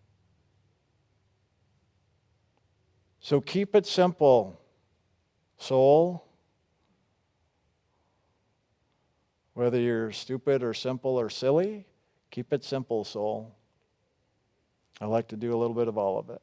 So 3.19 3.41
keep 3.41 3.75
it 3.75 3.87
simple, 3.87 4.61
soul. 5.59 6.25
Whether 9.55 9.79
you're 9.79 10.13
stupid 10.13 10.63
or 10.63 10.73
simple 10.73 11.19
or 11.21 11.29
silly, 11.29 11.87
keep 12.31 12.53
it 12.53 12.65
simple, 12.65 13.05
soul. 13.05 13.57
I 15.01 15.07
like 15.07 15.29
to 15.29 15.37
do 15.37 15.55
a 15.55 15.59
little 15.59 15.75
bit 15.75 15.89
of 15.89 15.99
all 15.99 16.19
of 16.19 16.31
it. 16.31 16.41